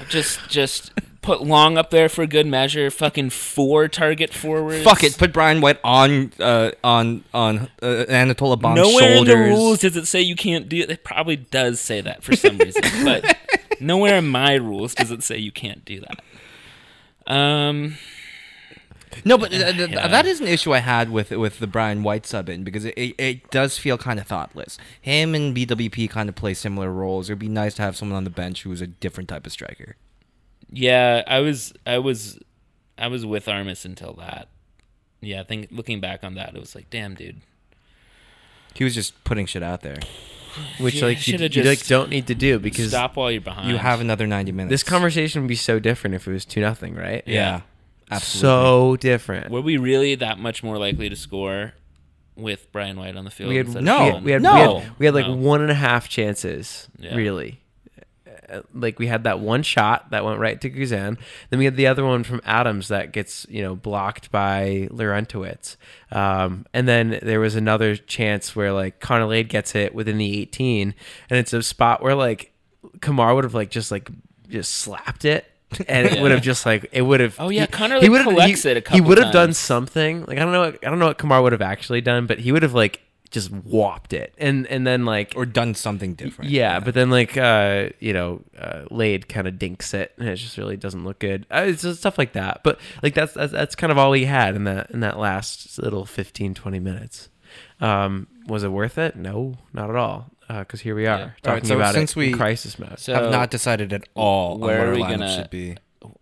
[0.10, 0.92] Just, just
[1.28, 2.90] put Long up there for good measure.
[2.90, 4.84] Fucking four target forwards.
[4.84, 5.18] Fuck it.
[5.18, 9.34] Put Brian White on uh, on on uh, Anatole Abang's Nowhere shoulders.
[9.36, 10.90] in the rules does it say you can't do it.
[10.90, 13.38] It probably does say that for some reason, but
[13.80, 17.32] nowhere in my rules does it say you can't do that.
[17.32, 17.98] Um,
[19.26, 20.08] No, but uh, th- Yeah.
[20.08, 22.94] that is an issue I had with with the Brian White sub in because it,
[22.98, 24.78] it, it does feel kind of thoughtless.
[25.02, 27.30] Him and BWP kind of play similar roles.
[27.30, 29.52] It'd be nice to have someone on the bench who is a different type of
[29.52, 29.96] striker.
[30.72, 32.40] Yeah, I was, I was,
[32.98, 34.50] I was with Armas until that.
[35.22, 37.38] Yeah, I think looking back on that, it was like, damn, dude.
[38.74, 39.98] He was just putting shit out there.
[40.80, 43.70] which Yeah, like you, you like don't need to do because Stop while you're behind.
[43.70, 44.72] You have another ninety minutes.
[44.72, 47.24] this conversation would be so different if it was two nothing, right?
[47.28, 47.62] yeah,
[48.12, 48.42] absolutely.
[48.42, 49.52] So different.
[49.52, 51.74] Were we really that much more likely to score
[52.36, 53.50] with Brian White on the field?
[53.50, 54.00] we had instead of No.
[54.00, 54.54] we had we had, No.
[54.54, 55.36] we had, we had, like No.
[55.36, 57.16] one and a half chances Yeah.
[57.16, 57.60] really.
[58.52, 61.18] Uh, Like we had that one shot that went right to Guzan.
[61.50, 65.76] Then we had the other one from Adams that gets you know blocked by Larentowicz.
[66.12, 70.42] Um, and then there was another chance where like Connor Lade gets it within the
[70.42, 70.94] 18,
[71.30, 72.52] and it's a spot where like
[73.00, 74.10] Kemar would have like just like
[74.50, 75.46] just slapped it.
[75.90, 77.36] And it would have just like it would have.
[77.40, 80.22] Oh, yeah, he- Connor, he like, would've- collects he, it He would have done something.
[80.26, 80.64] Like I don't know.
[80.64, 83.50] I don't know what Kemar would have actually done, but he would have like just
[83.52, 86.50] whopped it, and and then like or done something different.
[86.52, 90.36] yeah, but then like uh, you know, uh, Lade kind of dinks it, and it
[90.38, 91.46] just really doesn't look good.
[91.52, 92.62] Uh, it's just stuff like that.
[92.64, 95.78] But like that's, that's that's kind of all he had in that in that last
[95.80, 97.30] little 15, 20 minutes.
[97.80, 99.16] Um, was it worth it?
[99.16, 100.32] No, not at all.
[100.48, 101.24] Because here we are Yeah.
[101.24, 103.00] All right, talking so about since it in we- crisis mode.
[103.00, 105.76] So have not decided at all where on are we our lineup gonna- should be.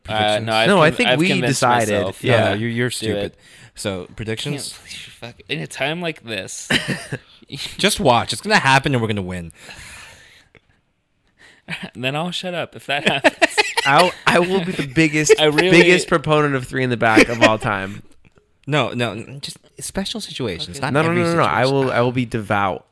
[0.07, 1.93] Uh, no, I've No, I think I've we decided.
[1.93, 2.23] myself.
[2.23, 2.49] Yeah.
[2.49, 3.35] no, you're, you're stupid.
[3.75, 4.71] So predictions.
[4.73, 6.69] fuck- in a time like this.
[7.77, 8.33] Just watch.
[8.33, 9.51] It's gonna happen, and we're gonna win.
[11.95, 13.55] then I'll shut up if that happens.
[13.85, 17.27] I I will be the biggest I really- biggest proponent of three in the back
[17.29, 18.03] of all time.
[18.67, 20.81] No, no, just special situations.
[20.81, 21.43] Not No, no, no, no, no.
[21.43, 22.87] I will I will be devout.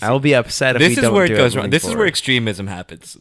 [0.00, 1.62] I will be upset if This we is don't where it do goes wrong.
[1.64, 3.16] moving This is where extremism happens.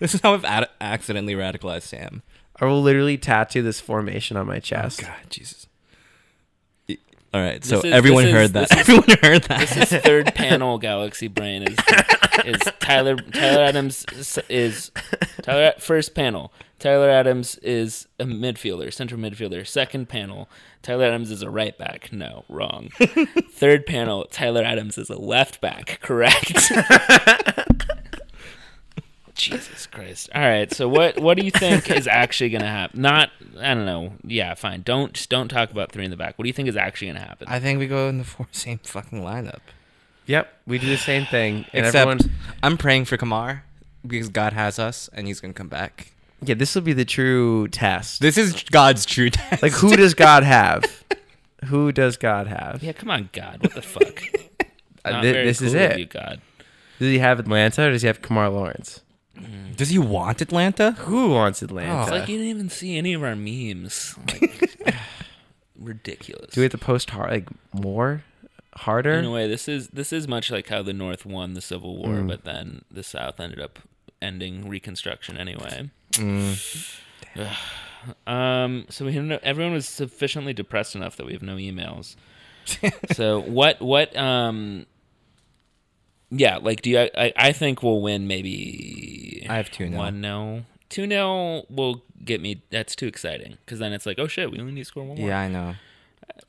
[0.00, 2.22] This, this is how I've ad- accidentally radicalized Sam.
[2.56, 5.02] I will literally tattoo this formation on my chest.
[5.04, 5.66] Oh, God, Jesus.
[7.32, 8.68] All right, so This is- everyone this is- heard that.
[8.70, 9.60] this is- everyone heard that.
[9.60, 11.78] This is third panel Galaxy Brain is
[12.44, 14.90] is Tyler Tyler Adams is, is
[15.42, 16.52] Tyler first panel.
[16.80, 19.64] Tyler Adams is a midfielder, central midfielder.
[19.66, 20.48] Second panel,
[20.82, 22.10] Tyler Adams is a right back.
[22.12, 22.88] No, wrong.
[23.52, 25.98] Third panel, Tyler Adams is a left back.
[26.02, 26.72] Correct.
[29.40, 30.28] Jesus Christ.
[30.34, 30.72] All right.
[30.72, 33.00] So what what do you think is actually going to happen?
[33.02, 33.30] Not
[33.60, 34.12] I don't know.
[34.24, 34.82] Yeah, fine.
[34.82, 36.38] Don't just don't talk about three in the back.
[36.38, 37.48] What do you think is actually going to happen?
[37.48, 39.60] I think we go in the four same fucking lineup.
[40.26, 41.66] Yep, we do the same thing.
[41.72, 42.20] And Except everyone,
[42.62, 43.62] I'm praying for Kemar
[44.06, 46.12] because God has us and He's gonna come back.
[46.42, 48.20] yeah, this will be the true test.
[48.20, 49.62] This is God's true test.
[49.62, 50.84] like, who does God have?
[51.66, 52.82] who does God have?
[52.82, 53.58] yeah, come on, God.
[53.62, 54.22] What the fuck?
[55.04, 55.98] Uh, Not thi- very this is cool of it.
[55.98, 56.40] You, God.
[56.98, 59.00] Does he have Atlanta or does he have Kemar Lawrence?
[59.76, 60.92] Does he want Atlanta?
[60.92, 62.02] Who wants Atlanta?
[62.02, 64.14] It's like you didn't even see any of our memes.
[64.40, 64.70] Like,
[65.78, 66.52] ridiculous.
[66.54, 68.22] do we have to post hard, like more,
[68.74, 69.12] harder?
[69.14, 71.96] In a way, this is this is much like how the North won the Civil
[71.96, 72.28] War, Mm.
[72.28, 73.78] but then the South ended up
[74.20, 75.90] ending Reconstruction anyway.
[78.26, 82.16] Um, so we had no, everyone was sufficiently depressed enough that we have no emails.
[83.12, 84.86] so what what um
[86.30, 89.96] yeah like do you I, I think we'll win maybe I have 2-0.
[89.96, 94.26] one no two nil will get me that's too exciting because then it's like oh
[94.26, 95.74] shit we only need to score one more Yeah, I know.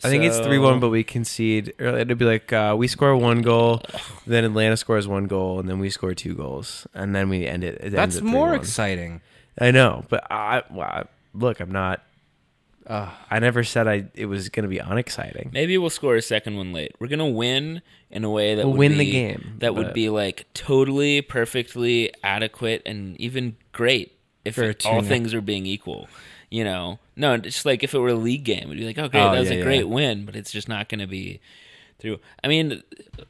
[0.03, 1.73] I think it's So- three one, but we concede.
[1.77, 2.01] Early.
[2.01, 3.82] It'd be like uh, we score one goal,
[4.25, 7.63] then Atlanta scores one goal, and then we score two goals, and then we end
[7.63, 7.75] it.
[7.75, 8.55] it ends That's at more 3-1.
[8.55, 9.21] exciting.
[9.59, 11.03] I know, but I, well, I
[11.36, 11.59] look.
[11.59, 12.01] I'm not.
[12.88, 14.05] Uh, I never said I.
[14.15, 15.51] It was going to be unexciting.
[15.53, 16.93] Maybe we'll score a second one late.
[16.99, 19.88] We're gonna win in a way that We'll would win the be- game, That would
[19.88, 24.13] but- be like totally, perfectly adequate and even great
[24.43, 25.07] if For a it- all 2-0.
[25.07, 26.09] things are being equal.
[26.49, 29.07] You know, no, just like if it were a league game, it'd be like, oh,
[29.07, 29.63] great, Oh, that was yeah, a yeah.
[29.63, 31.39] great win, but it's just not gonna be
[31.99, 32.19] through.
[32.43, 32.82] I mean,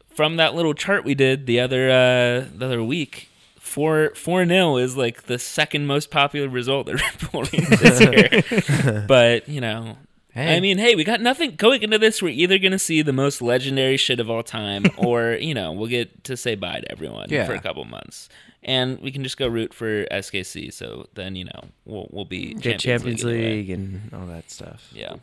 [0.10, 3.28] from that little chart we did the other uh, the other week.
[3.72, 8.02] Four four nil is like the second most popular result that Red Bull this
[8.92, 9.06] year.
[9.08, 9.98] but you know,
[10.34, 10.56] Hey.
[10.56, 12.22] I mean, hey, we got nothing going into this.
[12.22, 15.74] We're either going to see the most legendary shit of all time, or you know,
[15.74, 17.46] we'll get to say bye to everyone Yeah.
[17.46, 18.30] for a couple months,
[18.64, 20.72] and we can just go root for SKC.
[20.72, 23.56] So then, you know, we'll we'll be Get Champions anyway.
[23.56, 24.90] League and all that stuff.
[24.94, 25.16] Yeah.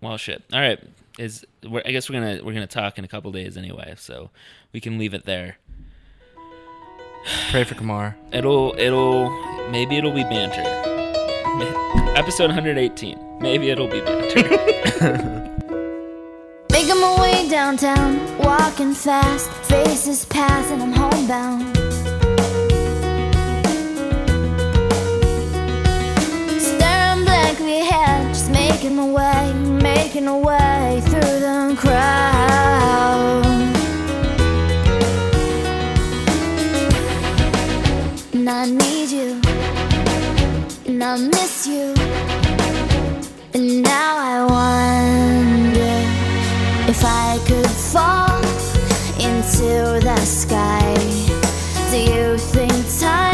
[0.00, 0.42] Well, shit.
[0.52, 0.80] All right.
[1.18, 1.44] Is
[1.84, 4.30] I guess we're gonna we're gonna talk in a couple days anyway, so
[4.72, 5.58] we can leave it there.
[7.50, 8.14] Pray for Kemar.
[8.32, 9.30] It'll it'll
[9.70, 10.64] maybe it'll be banter.
[12.16, 13.38] Episode 118.
[13.40, 14.42] Maybe it'll be banter.
[16.72, 21.76] Making my way downtown, walking fast, faces pass, and I'm homebound.
[26.60, 29.52] Staring blankly ahead, just making my way,
[29.82, 32.29] making my way through the crowd.
[41.02, 41.94] And I miss you.
[43.54, 45.94] And now I wonder
[46.90, 48.40] if I could fall
[49.18, 50.94] into the sky.
[51.90, 53.29] Do you think time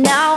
[0.00, 0.31] now.